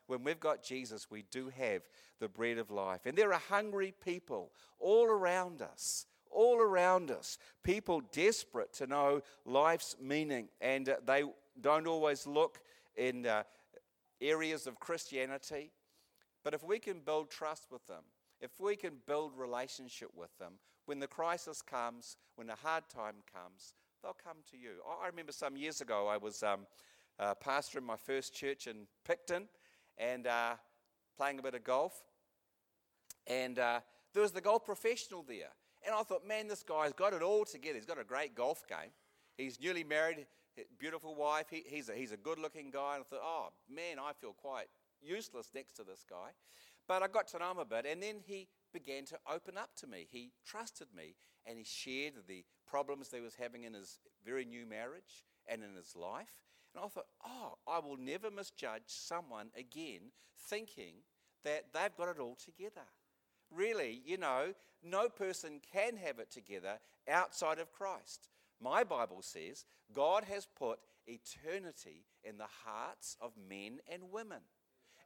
When 0.05 0.23
we've 0.23 0.39
got 0.39 0.63
Jesus, 0.63 1.09
we 1.09 1.23
do 1.31 1.49
have 1.57 1.81
the 2.19 2.27
bread 2.27 2.59
of 2.59 2.69
life. 2.69 3.01
And 3.07 3.17
there 3.17 3.33
are 3.33 3.41
hungry 3.49 3.95
people 4.05 4.51
all 4.79 5.07
around 5.07 5.63
us, 5.63 6.05
all 6.29 6.59
around 6.59 7.09
us. 7.09 7.39
People 7.63 8.03
desperate 8.11 8.73
to 8.73 8.85
know 8.85 9.23
life's 9.43 9.95
meaning. 9.99 10.49
And 10.61 10.87
uh, 10.87 10.97
they 11.03 11.23
don't 11.59 11.87
always 11.87 12.27
look 12.27 12.59
in 12.95 13.25
uh, 13.25 13.41
areas 14.21 14.67
of 14.67 14.79
Christianity. 14.79 15.71
But 16.43 16.53
if 16.53 16.63
we 16.63 16.77
can 16.77 16.99
build 16.99 17.31
trust 17.31 17.65
with 17.71 17.87
them, 17.87 18.03
if 18.39 18.51
we 18.59 18.75
can 18.75 18.97
build 19.07 19.31
relationship 19.35 20.09
with 20.15 20.37
them, 20.37 20.53
when 20.85 20.99
the 20.99 21.07
crisis 21.07 21.63
comes, 21.63 22.17
when 22.35 22.45
the 22.45 22.55
hard 22.55 22.83
time 22.87 23.15
comes, 23.33 23.73
they'll 24.07 24.15
come 24.23 24.37
to 24.49 24.57
you. 24.57 24.69
I 25.03 25.07
remember 25.07 25.33
some 25.33 25.57
years 25.57 25.81
ago, 25.81 26.07
I 26.07 26.15
was 26.15 26.41
um, 26.41 26.65
pastor 27.41 27.79
in 27.79 27.83
my 27.83 27.97
first 27.97 28.33
church 28.33 28.65
in 28.65 28.87
Picton 29.03 29.49
and 29.97 30.25
uh, 30.27 30.53
playing 31.17 31.39
a 31.39 31.41
bit 31.41 31.55
of 31.55 31.65
golf. 31.65 31.93
And 33.27 33.59
uh, 33.59 33.81
there 34.13 34.21
was 34.21 34.31
the 34.31 34.39
golf 34.39 34.63
professional 34.65 35.25
there. 35.27 35.51
And 35.85 35.93
I 35.93 36.03
thought, 36.03 36.25
man, 36.25 36.47
this 36.47 36.63
guy's 36.63 36.93
got 36.93 37.11
it 37.11 37.21
all 37.21 37.43
together. 37.43 37.75
He's 37.75 37.85
got 37.85 37.99
a 37.99 38.05
great 38.05 38.33
golf 38.33 38.65
game. 38.69 38.91
He's 39.37 39.59
newly 39.59 39.83
married, 39.83 40.25
beautiful 40.79 41.13
wife. 41.13 41.47
He, 41.49 41.63
he's, 41.67 41.89
a, 41.89 41.93
he's 41.93 42.13
a 42.13 42.17
good 42.17 42.39
looking 42.39 42.71
guy. 42.71 42.95
And 42.95 43.03
I 43.03 43.13
thought, 43.13 43.25
oh, 43.25 43.47
man, 43.69 43.99
I 43.99 44.13
feel 44.13 44.31
quite 44.31 44.67
useless 45.01 45.49
next 45.53 45.73
to 45.73 45.83
this 45.83 46.05
guy. 46.09 46.29
But 46.87 47.03
I 47.03 47.07
got 47.09 47.27
to 47.29 47.39
know 47.39 47.51
him 47.51 47.57
a 47.57 47.65
bit. 47.65 47.85
And 47.85 48.01
then 48.01 48.21
he 48.25 48.47
began 48.77 49.05
to 49.05 49.17
open 49.31 49.57
up 49.57 49.69
to 49.77 49.87
me. 49.87 50.07
He 50.09 50.31
trusted 50.45 50.87
me 50.95 51.15
and 51.45 51.57
he 51.57 51.63
shared 51.63 52.13
the 52.27 52.43
problems 52.67 53.09
that 53.09 53.17
he 53.17 53.23
was 53.23 53.35
having 53.35 53.63
in 53.63 53.73
his 53.73 53.99
very 54.25 54.45
new 54.45 54.65
marriage 54.65 55.23
and 55.47 55.63
in 55.63 55.75
his 55.75 55.95
life. 55.95 56.41
And 56.75 56.83
I 56.83 56.87
thought, 56.87 57.07
oh, 57.25 57.57
I 57.67 57.79
will 57.79 57.97
never 57.97 58.29
misjudge 58.29 58.83
someone 58.87 59.47
again 59.57 60.11
thinking 60.47 60.95
that 61.43 61.65
they've 61.73 61.95
got 61.97 62.09
it 62.09 62.19
all 62.19 62.35
together. 62.35 62.85
Really, 63.49 64.01
you 64.05 64.17
know, 64.17 64.53
no 64.83 65.07
person 65.07 65.61
can 65.73 65.95
have 65.97 66.19
it 66.19 66.29
together 66.29 66.79
outside 67.09 67.59
of 67.59 67.71
Christ. 67.71 68.29
My 68.61 68.83
Bible 68.83 69.21
says 69.21 69.65
God 69.93 70.25
has 70.25 70.45
put 70.45 70.79
eternity 71.05 72.05
in 72.23 72.37
the 72.37 72.47
hearts 72.65 73.15
of 73.21 73.31
men 73.49 73.79
and 73.91 74.11
women. 74.11 74.41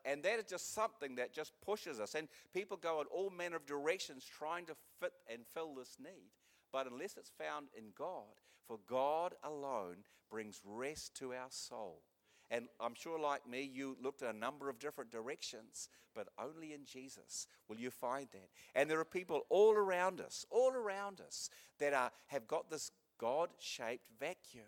And 0.06 0.24
that 0.24 0.40
is 0.40 0.46
just 0.46 0.74
something 0.74 1.16
that 1.16 1.34
just 1.34 1.54
pushes 1.64 2.00
us. 2.00 2.16
And 2.16 2.28
people 2.54 2.78
go 2.78 3.02
in 3.02 3.08
all 3.08 3.30
manner 3.30 3.58
of 3.58 3.66
directions 3.66 4.26
trying 4.26 4.66
to 4.66 4.76
fit 5.00 5.14
and 5.32 5.46
fill 5.54 5.76
this 5.76 5.98
need. 6.00 6.32
But 6.72 6.88
unless 6.92 7.18
it's 7.18 7.32
found 7.38 7.68
in 7.78 7.86
God, 7.98 8.40
for 8.68 8.80
God 8.88 9.34
alone 9.44 9.98
brings 10.30 10.62
rest 10.66 11.16
to 11.18 11.34
our 11.34 11.50
soul. 11.50 12.02
And 12.50 12.68
I'm 12.82 12.96
sure, 12.96 13.18
like 13.18 13.48
me, 13.48 13.70
you 13.74 13.96
looked 14.04 14.24
at 14.24 14.36
a 14.36 14.38
number 14.38 14.70
of 14.70 14.78
different 14.78 15.10
directions, 15.10 15.88
but 16.14 16.28
only 16.38 16.74
in 16.74 16.86
Jesus 16.86 17.48
will 17.70 17.78
you 17.78 17.90
find 17.90 18.28
that. 18.34 18.50
And 18.76 18.90
there 18.90 19.00
are 19.00 19.06
people 19.06 19.44
all 19.50 19.74
around 19.74 20.20
us, 20.20 20.46
all 20.50 20.74
around 20.74 21.22
us, 21.22 21.50
that 21.80 21.94
are, 21.94 22.12
have 22.28 22.48
got 22.48 22.70
this 22.70 22.92
God 23.18 23.50
shaped 23.60 24.08
vacuum. 24.20 24.66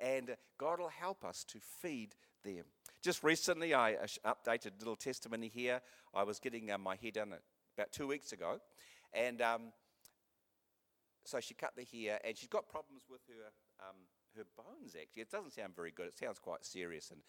And 0.00 0.36
God 0.56 0.78
will 0.78 0.88
help 0.88 1.22
us 1.24 1.44
to 1.48 1.58
feed 1.60 2.14
them. 2.44 2.64
Just 3.02 3.22
recently, 3.22 3.74
I 3.74 3.96
updated 4.26 4.72
a 4.76 4.78
little 4.78 4.96
testimony 4.96 5.48
here. 5.48 5.80
I 6.14 6.24
was 6.24 6.38
getting 6.38 6.70
uh, 6.70 6.78
my 6.78 6.96
hair 6.96 7.12
done 7.12 7.34
about 7.76 7.92
two 7.92 8.06
weeks 8.06 8.32
ago. 8.32 8.58
And 9.12 9.40
um, 9.40 9.72
so 11.24 11.40
she 11.40 11.54
cut 11.54 11.72
the 11.76 11.84
hair, 11.84 12.18
and 12.24 12.36
she's 12.36 12.48
got 12.48 12.68
problems 12.68 13.04
with 13.08 13.20
her 13.28 13.52
um, 13.80 13.96
her 14.36 14.44
bones. 14.56 14.96
Actually, 15.00 15.22
it 15.22 15.30
doesn't 15.30 15.52
sound 15.52 15.74
very 15.74 15.90
good. 15.90 16.06
It 16.06 16.18
sounds 16.18 16.38
quite 16.38 16.64
serious. 16.64 17.10
And 17.10 17.20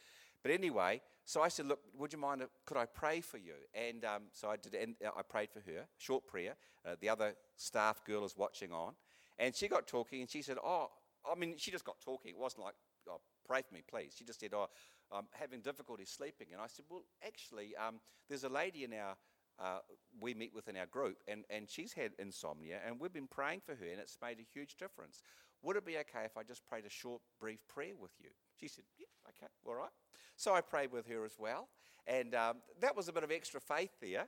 but 0.41 0.51
anyway, 0.51 1.01
so 1.25 1.41
I 1.41 1.49
said, 1.49 1.67
look, 1.67 1.79
would 1.97 2.13
you 2.13 2.19
mind? 2.19 2.41
Uh, 2.41 2.45
could 2.65 2.77
I 2.77 2.85
pray 2.85 3.21
for 3.21 3.37
you? 3.37 3.53
And 3.73 4.05
um, 4.05 4.23
so 4.31 4.49
I 4.49 4.55
did, 4.55 4.73
and 4.73 4.95
uh, 5.05 5.11
I 5.17 5.21
prayed 5.21 5.49
for 5.51 5.59
her. 5.59 5.85
Short 5.97 6.25
prayer. 6.27 6.55
Uh, 6.85 6.95
the 6.99 7.09
other 7.09 7.33
staff 7.57 8.03
girl 8.05 8.25
is 8.25 8.35
watching 8.37 8.71
on, 8.71 8.93
and 9.37 9.55
she 9.55 9.67
got 9.67 9.87
talking, 9.87 10.21
and 10.21 10.29
she 10.29 10.41
said, 10.41 10.57
oh, 10.63 10.89
I 11.29 11.37
mean, 11.37 11.55
she 11.57 11.71
just 11.71 11.85
got 11.85 11.99
talking. 11.99 12.31
It 12.31 12.39
wasn't 12.39 12.63
like, 12.63 12.75
oh, 13.09 13.19
pray 13.45 13.61
for 13.61 13.73
me, 13.73 13.83
please. 13.87 14.13
She 14.17 14.23
just 14.23 14.39
said, 14.39 14.53
oh, 14.53 14.67
I'm 15.11 15.27
having 15.31 15.61
difficulty 15.61 16.05
sleeping. 16.05 16.47
And 16.53 16.61
I 16.61 16.67
said, 16.67 16.85
well, 16.89 17.03
actually, 17.25 17.75
um, 17.75 17.99
there's 18.27 18.43
a 18.43 18.49
lady 18.49 18.83
in 18.83 18.93
our 18.93 19.15
uh, 19.59 19.79
we 20.21 20.33
meet 20.33 20.53
within 20.55 20.77
our 20.77 20.85
group, 20.85 21.17
and, 21.27 21.43
and 21.49 21.69
she's 21.69 21.91
had 21.91 22.11
insomnia, 22.17 22.79
and 22.85 22.97
we've 22.97 23.11
been 23.11 23.27
praying 23.27 23.59
for 23.65 23.75
her, 23.75 23.85
and 23.91 23.99
it's 23.99 24.17
made 24.21 24.39
a 24.39 24.47
huge 24.53 24.77
difference. 24.77 25.21
Would 25.61 25.75
it 25.75 25.85
be 25.85 25.97
okay 25.97 26.23
if 26.23 26.37
I 26.37 26.43
just 26.43 26.65
prayed 26.65 26.85
a 26.85 26.89
short, 26.89 27.21
brief 27.39 27.59
prayer 27.67 27.93
with 27.99 28.11
you? 28.19 28.29
She 28.55 28.67
said, 28.69 28.85
Yeah, 28.97 29.07
okay, 29.27 29.51
all 29.65 29.75
right. 29.75 29.89
So 30.37 30.53
I 30.53 30.61
prayed 30.61 30.91
with 30.91 31.05
her 31.07 31.25
as 31.25 31.35
well. 31.37 31.67
And 32.07 32.33
um, 32.33 32.57
that 32.79 32.95
was 32.95 33.09
a 33.09 33.13
bit 33.13 33.23
of 33.23 33.31
extra 33.31 33.59
faith 33.59 33.91
there. 34.01 34.27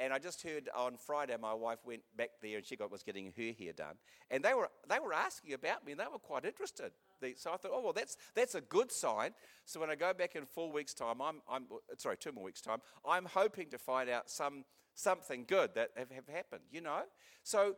And 0.00 0.12
I 0.12 0.18
just 0.18 0.42
heard 0.42 0.68
on 0.76 0.96
Friday, 0.96 1.36
my 1.40 1.52
wife 1.52 1.78
went 1.84 2.02
back 2.16 2.30
there 2.40 2.58
and 2.58 2.64
she 2.64 2.76
got, 2.76 2.90
was 2.90 3.02
getting 3.02 3.32
her 3.36 3.52
hair 3.58 3.72
done. 3.72 3.96
And 4.30 4.44
they 4.44 4.54
were, 4.54 4.70
they 4.88 5.00
were 5.00 5.12
asking 5.12 5.54
about 5.54 5.84
me 5.84 5.92
and 5.92 6.00
they 6.00 6.04
were 6.10 6.20
quite 6.20 6.44
interested. 6.44 6.92
So 7.36 7.52
I 7.52 7.56
thought, 7.56 7.72
oh, 7.74 7.82
well, 7.82 7.92
that's, 7.92 8.16
that's 8.34 8.54
a 8.54 8.60
good 8.60 8.92
sign. 8.92 9.32
So 9.64 9.80
when 9.80 9.90
I 9.90 9.96
go 9.96 10.14
back 10.14 10.36
in 10.36 10.46
four 10.46 10.70
weeks' 10.70 10.94
time, 10.94 11.20
I'm, 11.20 11.42
I'm 11.50 11.64
sorry, 11.96 12.16
two 12.16 12.30
more 12.30 12.44
weeks' 12.44 12.60
time, 12.60 12.78
I'm 13.04 13.24
hoping 13.24 13.70
to 13.70 13.78
find 13.78 14.08
out 14.08 14.30
some, 14.30 14.64
something 14.94 15.44
good 15.48 15.74
that 15.74 15.90
have, 15.96 16.10
have 16.12 16.28
happened, 16.28 16.62
you 16.70 16.80
know? 16.80 17.02
So 17.42 17.74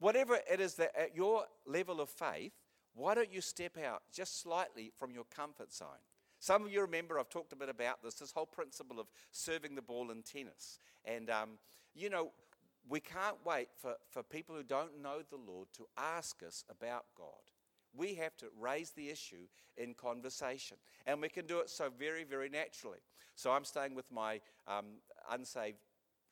whatever 0.00 0.40
it 0.50 0.60
is 0.60 0.74
that 0.74 0.90
at 0.98 1.14
your 1.14 1.44
level 1.66 2.00
of 2.00 2.08
faith, 2.08 2.52
why 2.94 3.14
don't 3.14 3.32
you 3.32 3.40
step 3.40 3.78
out 3.78 4.02
just 4.12 4.42
slightly 4.42 4.90
from 4.98 5.14
your 5.14 5.24
comfort 5.24 5.72
zone? 5.72 6.02
Some 6.42 6.64
of 6.64 6.72
you 6.72 6.80
remember 6.80 7.20
I've 7.20 7.28
talked 7.28 7.52
a 7.52 7.56
bit 7.56 7.68
about 7.68 8.02
this, 8.02 8.14
this 8.14 8.32
whole 8.32 8.46
principle 8.46 8.98
of 8.98 9.06
serving 9.30 9.76
the 9.76 9.80
ball 9.80 10.10
in 10.10 10.24
tennis. 10.24 10.80
And, 11.04 11.30
um, 11.30 11.50
you 11.94 12.10
know, 12.10 12.32
we 12.88 12.98
can't 12.98 13.36
wait 13.44 13.68
for, 13.80 13.94
for 14.10 14.24
people 14.24 14.56
who 14.56 14.64
don't 14.64 15.00
know 15.00 15.18
the 15.30 15.36
Lord 15.36 15.68
to 15.76 15.86
ask 15.96 16.42
us 16.42 16.64
about 16.68 17.04
God. 17.16 17.28
We 17.94 18.14
have 18.14 18.36
to 18.38 18.46
raise 18.58 18.90
the 18.90 19.08
issue 19.08 19.46
in 19.76 19.94
conversation. 19.94 20.78
And 21.06 21.20
we 21.20 21.28
can 21.28 21.46
do 21.46 21.60
it 21.60 21.70
so 21.70 21.90
very, 21.96 22.24
very 22.24 22.48
naturally. 22.48 22.98
So 23.36 23.52
I'm 23.52 23.64
staying 23.64 23.94
with 23.94 24.10
my 24.10 24.40
um, 24.66 24.86
unsaved 25.30 25.78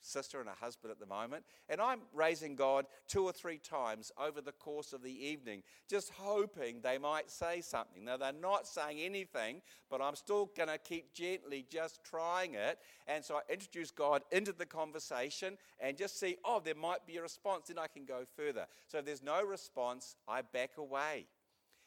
sister 0.00 0.40
and 0.40 0.48
a 0.48 0.52
husband 0.52 0.90
at 0.90 0.98
the 0.98 1.06
moment, 1.06 1.44
and 1.68 1.80
I'm 1.80 2.00
raising 2.12 2.56
God 2.56 2.86
two 3.08 3.24
or 3.24 3.32
three 3.32 3.58
times 3.58 4.12
over 4.18 4.40
the 4.40 4.52
course 4.52 4.92
of 4.92 5.02
the 5.02 5.26
evening, 5.26 5.62
just 5.88 6.10
hoping 6.16 6.80
they 6.80 6.98
might 6.98 7.30
say 7.30 7.60
something. 7.60 8.04
Now, 8.04 8.16
they're 8.16 8.32
not 8.32 8.66
saying 8.66 8.98
anything, 9.00 9.62
but 9.90 10.00
I'm 10.00 10.16
still 10.16 10.50
going 10.56 10.68
to 10.68 10.78
keep 10.78 11.12
gently 11.12 11.66
just 11.70 12.02
trying 12.04 12.54
it. 12.54 12.78
And 13.06 13.24
so 13.24 13.36
I 13.36 13.52
introduce 13.52 13.90
God 13.90 14.22
into 14.30 14.52
the 14.52 14.66
conversation 14.66 15.58
and 15.80 15.96
just 15.96 16.18
see, 16.18 16.36
oh, 16.44 16.60
there 16.64 16.74
might 16.74 17.06
be 17.06 17.16
a 17.16 17.22
response, 17.22 17.68
then 17.68 17.78
I 17.78 17.86
can 17.86 18.04
go 18.04 18.24
further. 18.36 18.66
So 18.88 18.98
if 18.98 19.04
there's 19.04 19.22
no 19.22 19.42
response, 19.44 20.16
I 20.28 20.42
back 20.42 20.78
away. 20.78 21.26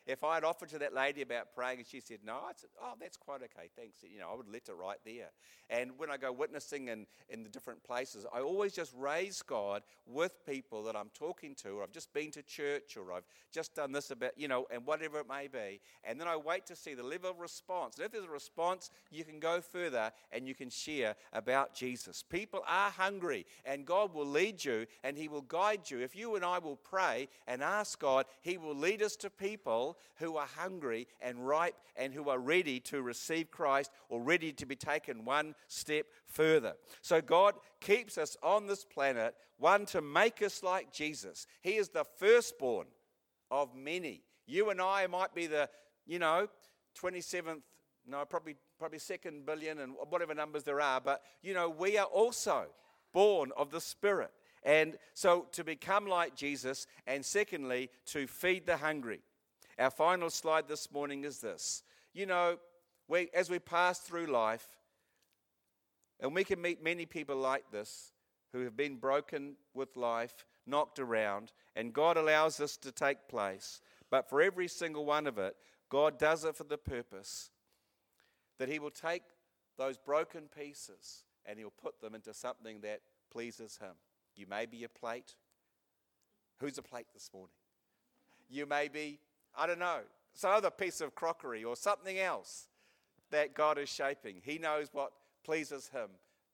If 0.05 0.23
I 0.23 0.35
had 0.35 0.43
offered 0.43 0.69
to 0.69 0.79
that 0.79 0.93
lady 0.93 1.21
about 1.21 1.53
praying 1.55 1.77
and 1.79 1.87
she 1.87 2.01
said 2.01 2.19
no, 2.25 2.33
I 2.33 2.51
said, 2.55 2.69
oh, 2.81 2.93
that's 2.99 3.15
quite 3.15 3.37
okay, 3.37 3.69
thanks. 3.77 3.97
You 4.03 4.19
know, 4.19 4.29
I 4.31 4.35
would 4.35 4.49
let 4.49 4.67
it 4.67 4.73
right 4.73 4.97
there. 5.05 5.29
And 5.69 5.91
when 5.97 6.11
I 6.11 6.17
go 6.17 6.31
witnessing 6.31 6.89
in, 6.89 7.05
in 7.29 7.41
the 7.41 7.49
different 7.49 7.83
places, 7.83 8.25
I 8.33 8.41
always 8.41 8.73
just 8.73 8.93
raise 8.97 9.41
God 9.41 9.83
with 10.05 10.45
people 10.45 10.83
that 10.83 10.95
I'm 10.95 11.09
talking 11.13 11.55
to, 11.63 11.69
or 11.69 11.83
I've 11.83 11.93
just 11.93 12.13
been 12.13 12.31
to 12.31 12.43
church, 12.43 12.97
or 12.97 13.13
I've 13.13 13.23
just 13.51 13.75
done 13.75 13.93
this 13.93 14.11
about, 14.11 14.37
you 14.37 14.49
know, 14.49 14.65
and 14.71 14.85
whatever 14.85 15.19
it 15.19 15.27
may 15.29 15.47
be. 15.47 15.79
And 16.03 16.19
then 16.19 16.27
I 16.27 16.35
wait 16.35 16.65
to 16.65 16.75
see 16.75 16.95
the 16.95 17.03
level 17.03 17.29
of 17.29 17.39
response. 17.39 17.95
And 17.95 18.05
if 18.05 18.11
there's 18.11 18.25
a 18.25 18.29
response, 18.29 18.91
you 19.09 19.23
can 19.23 19.39
go 19.39 19.61
further 19.61 20.11
and 20.33 20.47
you 20.47 20.53
can 20.53 20.69
share 20.69 21.15
about 21.31 21.73
Jesus. 21.73 22.23
People 22.23 22.61
are 22.67 22.91
hungry, 22.91 23.45
and 23.65 23.85
God 23.85 24.13
will 24.13 24.27
lead 24.27 24.63
you 24.65 24.85
and 25.03 25.17
He 25.17 25.29
will 25.29 25.41
guide 25.41 25.89
you. 25.89 25.99
If 25.99 26.13
you 26.13 26.35
and 26.35 26.43
I 26.43 26.59
will 26.59 26.75
pray 26.75 27.29
and 27.47 27.63
ask 27.63 27.97
God, 27.99 28.25
He 28.41 28.57
will 28.57 28.75
lead 28.75 29.01
us 29.01 29.15
to 29.17 29.29
people 29.29 29.92
who 30.15 30.37
are 30.37 30.47
hungry 30.57 31.07
and 31.21 31.47
ripe 31.47 31.75
and 31.95 32.13
who 32.13 32.29
are 32.29 32.39
ready 32.39 32.79
to 32.81 33.01
receive 33.01 33.51
Christ 33.51 33.91
or 34.09 34.21
ready 34.21 34.51
to 34.53 34.65
be 34.65 34.75
taken 34.75 35.25
one 35.25 35.55
step 35.67 36.05
further. 36.25 36.73
So 37.01 37.21
God 37.21 37.55
keeps 37.79 38.17
us 38.17 38.37
on 38.43 38.67
this 38.67 38.83
planet, 38.83 39.35
one 39.57 39.85
to 39.87 40.01
make 40.01 40.41
us 40.41 40.63
like 40.63 40.91
Jesus. 40.91 41.47
He 41.61 41.75
is 41.77 41.89
the 41.89 42.05
firstborn 42.17 42.87
of 43.51 43.75
many. 43.75 44.23
You 44.45 44.69
and 44.69 44.81
I 44.81 45.07
might 45.07 45.33
be 45.33 45.47
the, 45.47 45.69
you 46.05 46.19
know, 46.19 46.47
27th, 46.99 47.61
no, 48.05 48.25
probably 48.25 48.55
probably 48.83 48.99
second 48.99 49.45
billion 49.45 49.79
and 49.79 49.93
whatever 50.09 50.33
numbers 50.33 50.63
there 50.63 50.81
are, 50.81 50.99
but 50.99 51.21
you 51.41 51.53
know, 51.53 51.69
we 51.69 51.97
are 51.97 52.05
also 52.05 52.65
born 53.13 53.49
of 53.55 53.71
the 53.71 53.79
Spirit. 53.79 54.31
And 54.63 54.97
so 55.13 55.47
to 55.53 55.63
become 55.63 56.05
like 56.05 56.35
Jesus, 56.35 56.85
and 57.07 57.23
secondly, 57.23 57.89
to 58.07 58.27
feed 58.27 58.65
the 58.65 58.75
hungry. 58.75 59.21
Our 59.79 59.89
final 59.89 60.29
slide 60.29 60.67
this 60.67 60.91
morning 60.91 61.23
is 61.23 61.39
this. 61.39 61.83
You 62.13 62.25
know, 62.25 62.57
we, 63.07 63.29
as 63.33 63.49
we 63.49 63.59
pass 63.59 63.99
through 63.99 64.27
life, 64.27 64.67
and 66.19 66.33
we 66.33 66.43
can 66.43 66.61
meet 66.61 66.83
many 66.83 67.05
people 67.05 67.35
like 67.35 67.69
this 67.71 68.13
who 68.53 68.61
have 68.61 68.77
been 68.77 68.97
broken 68.97 69.55
with 69.73 69.97
life, 69.97 70.45
knocked 70.65 70.99
around, 70.99 71.51
and 71.75 71.91
God 71.91 72.17
allows 72.17 72.57
this 72.57 72.77
to 72.77 72.91
take 72.91 73.27
place. 73.27 73.81
But 74.09 74.29
for 74.29 74.41
every 74.41 74.67
single 74.67 75.05
one 75.05 75.25
of 75.27 75.37
it, 75.39 75.55
God 75.89 76.19
does 76.19 76.45
it 76.45 76.55
for 76.55 76.63
the 76.63 76.77
purpose 76.77 77.49
that 78.59 78.69
He 78.69 78.79
will 78.79 78.91
take 78.91 79.23
those 79.77 79.97
broken 79.97 80.43
pieces 80.55 81.23
and 81.45 81.57
He'll 81.57 81.71
put 81.71 81.99
them 81.99 82.15
into 82.15 82.33
something 82.33 82.81
that 82.81 83.01
pleases 83.31 83.77
Him. 83.77 83.95
You 84.35 84.45
may 84.47 84.65
be 84.65 84.83
a 84.83 84.89
plate. 84.89 85.35
Who's 86.59 86.77
a 86.77 86.83
plate 86.83 87.07
this 87.13 87.29
morning? 87.33 87.55
You 88.49 88.65
may 88.65 88.87
be, 88.87 89.19
I 89.55 89.67
don't 89.67 89.79
know, 89.79 89.99
some 90.33 90.51
other 90.51 90.71
piece 90.71 91.01
of 91.01 91.15
crockery 91.15 91.63
or 91.63 91.75
something 91.75 92.19
else 92.19 92.67
that 93.31 93.53
God 93.53 93.77
is 93.77 93.89
shaping. 93.89 94.37
He 94.43 94.57
knows 94.57 94.89
what 94.91 95.11
pleases 95.43 95.89
Him 95.89 96.09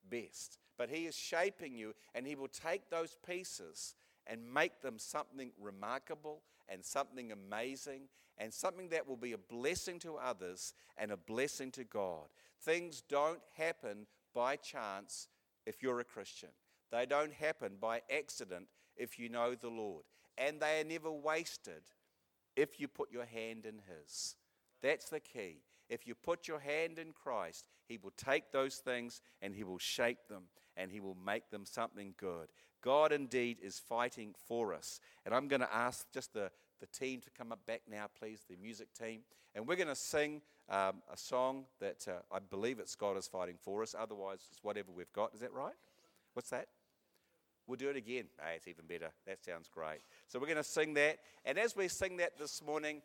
best. 0.10 0.58
But 0.78 0.90
He 0.90 1.06
is 1.06 1.16
shaping 1.16 1.76
you, 1.76 1.94
and 2.16 2.26
He 2.26 2.36
will 2.36 2.48
take 2.48 2.90
those 2.90 3.18
pieces 3.28 3.96
and 4.28 4.54
make 4.54 4.82
them 4.82 4.98
something 4.98 5.52
remarkable 5.60 6.42
and 6.68 6.84
something 6.84 7.32
amazing 7.32 8.04
and 8.38 8.54
something 8.54 8.90
that 8.90 9.08
will 9.08 9.18
be 9.18 9.34
a 9.34 9.38
blessing 9.38 10.00
to 10.00 10.16
others 10.16 10.74
and 10.98 11.12
a 11.12 11.18
blessing 11.18 11.72
to 11.72 11.84
God. 11.84 12.28
Things 12.62 13.04
don't 13.10 13.42
happen 13.58 14.08
by 14.34 14.56
chance 14.56 15.28
if 15.66 15.84
you're 15.84 16.00
a 16.00 16.06
Christian, 16.06 16.50
they 16.92 17.06
don't 17.06 17.34
happen 17.34 17.74
by 17.80 18.02
accident 18.16 18.68
if 18.96 19.20
you 19.20 19.30
know 19.30 19.56
the 19.56 19.70
Lord. 19.70 20.04
And 20.38 20.60
they 20.60 20.80
are 20.80 20.86
never 20.86 21.12
wasted 21.12 21.82
if 22.60 22.80
you 22.80 22.88
put 22.88 23.12
your 23.12 23.26
hand 23.26 23.66
in 23.66 23.82
His. 23.88 24.36
That's 24.82 25.10
the 25.10 25.20
key. 25.20 25.62
If 25.90 26.06
you 26.06 26.14
put 26.14 26.48
your 26.48 26.60
hand 26.60 27.00
in 27.00 27.14
Christ, 27.14 27.68
He 27.88 27.98
will 27.98 28.14
take 28.18 28.52
those 28.52 28.76
things 28.76 29.22
and 29.42 29.56
He 29.56 29.64
will 29.64 29.80
shape 29.80 30.28
them 30.28 30.44
and 30.78 30.92
He 30.92 31.00
will 31.00 31.18
make 31.26 31.50
them 31.50 31.66
something 31.66 32.14
good. 32.18 32.50
God 32.82 33.12
indeed 33.12 33.58
is 33.62 33.80
fighting 33.80 34.36
for 34.48 34.74
us. 34.74 35.00
And 35.26 35.34
I'm 35.34 35.48
going 35.48 35.62
to 35.62 35.74
ask 35.74 36.06
just 36.14 36.34
the, 36.34 36.52
the 36.80 36.88
team 36.88 37.22
to 37.22 37.30
come 37.32 37.52
up 37.52 37.66
back 37.66 37.82
now, 37.90 38.06
please, 38.20 38.46
the 38.50 38.56
music 38.56 38.88
team. 38.94 39.22
And 39.56 39.68
we're 39.68 39.76
going 39.76 39.88
to 39.88 39.96
sing 39.96 40.42
um, 40.70 41.02
a 41.12 41.18
song 41.18 41.66
that 41.80 42.08
uh, 42.08 42.34
I 42.34 42.40
believe 42.40 42.80
it's 42.80 42.96
God 42.96 43.18
is 43.18 43.28
fighting 43.28 43.56
for 43.60 43.82
us. 43.82 43.96
Otherwise, 43.98 44.40
it's 44.52 44.64
whatever 44.64 44.92
we've 44.96 45.12
got. 45.12 45.34
Is 45.34 45.42
that 45.42 45.52
right? 45.52 45.74
What's 46.34 46.52
that? 46.52 46.68
We'll 47.70 47.78
do 47.78 47.90
it 47.90 47.96
again. 47.96 48.24
Hey, 48.40 48.56
it's 48.56 48.68
even 48.68 48.86
better. 48.88 49.12
That 49.28 49.46
sounds 49.46 49.70
great. 49.72 50.00
So 50.28 50.40
we're 50.40 50.48
going 50.48 50.58
to 50.58 50.64
sing 50.64 50.96
that. 50.96 51.20
And 51.46 51.60
as 51.60 51.76
we 51.76 51.88
sing 51.88 52.18
that 52.18 52.36
this 52.40 52.64
morning, 52.66 53.04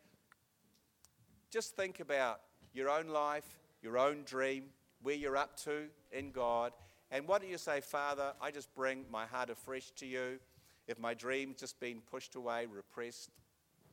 just 1.50 1.76
think 1.76 2.00
about 2.00 2.40
your 2.72 2.88
own 2.88 3.08
life, 3.08 3.44
your 3.82 3.98
own 3.98 4.22
dream, 4.24 4.64
where 5.02 5.14
you're 5.14 5.36
up 5.36 5.60
to 5.64 5.88
in 6.12 6.30
God. 6.30 6.72
And 7.10 7.28
what 7.28 7.42
do 7.42 7.46
you 7.46 7.58
say, 7.58 7.82
Father? 7.82 8.32
I 8.40 8.50
just 8.50 8.74
bring 8.74 9.04
my 9.12 9.26
heart 9.26 9.50
afresh 9.50 9.90
to 9.96 10.06
you. 10.06 10.38
If 10.88 10.98
my 10.98 11.12
dream's 11.12 11.60
just 11.60 11.78
been 11.78 12.00
pushed 12.10 12.34
away, 12.34 12.64
repressed, 12.64 13.28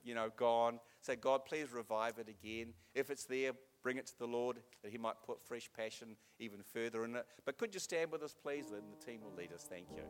you 0.05 0.15
know, 0.15 0.29
gone, 0.37 0.79
say, 1.01 1.17
God, 1.17 1.43
please 1.43 1.73
revive 1.73 2.17
it 2.17 2.29
again. 2.29 2.67
If 2.95 3.09
it's 3.09 3.25
there, 3.25 3.51
bring 3.83 3.97
it 3.97 4.07
to 4.07 4.17
the 4.17 4.25
Lord 4.25 4.55
that 4.83 4.91
He 4.91 4.97
might 4.97 5.21
put 5.25 5.45
fresh 5.45 5.69
passion 5.75 6.15
even 6.39 6.59
further 6.73 7.03
in 7.03 7.17
it. 7.17 7.25
But 7.45 7.57
could 7.57 7.73
you 7.73 7.81
stand 7.81 8.09
with 8.09 8.23
us, 8.23 8.33
please? 8.41 8.67
Then 8.71 8.83
the 8.97 9.05
team 9.05 9.19
will 9.21 9.35
lead 9.37 9.51
us. 9.51 9.67
Thank 9.69 9.87
you. 9.93 10.03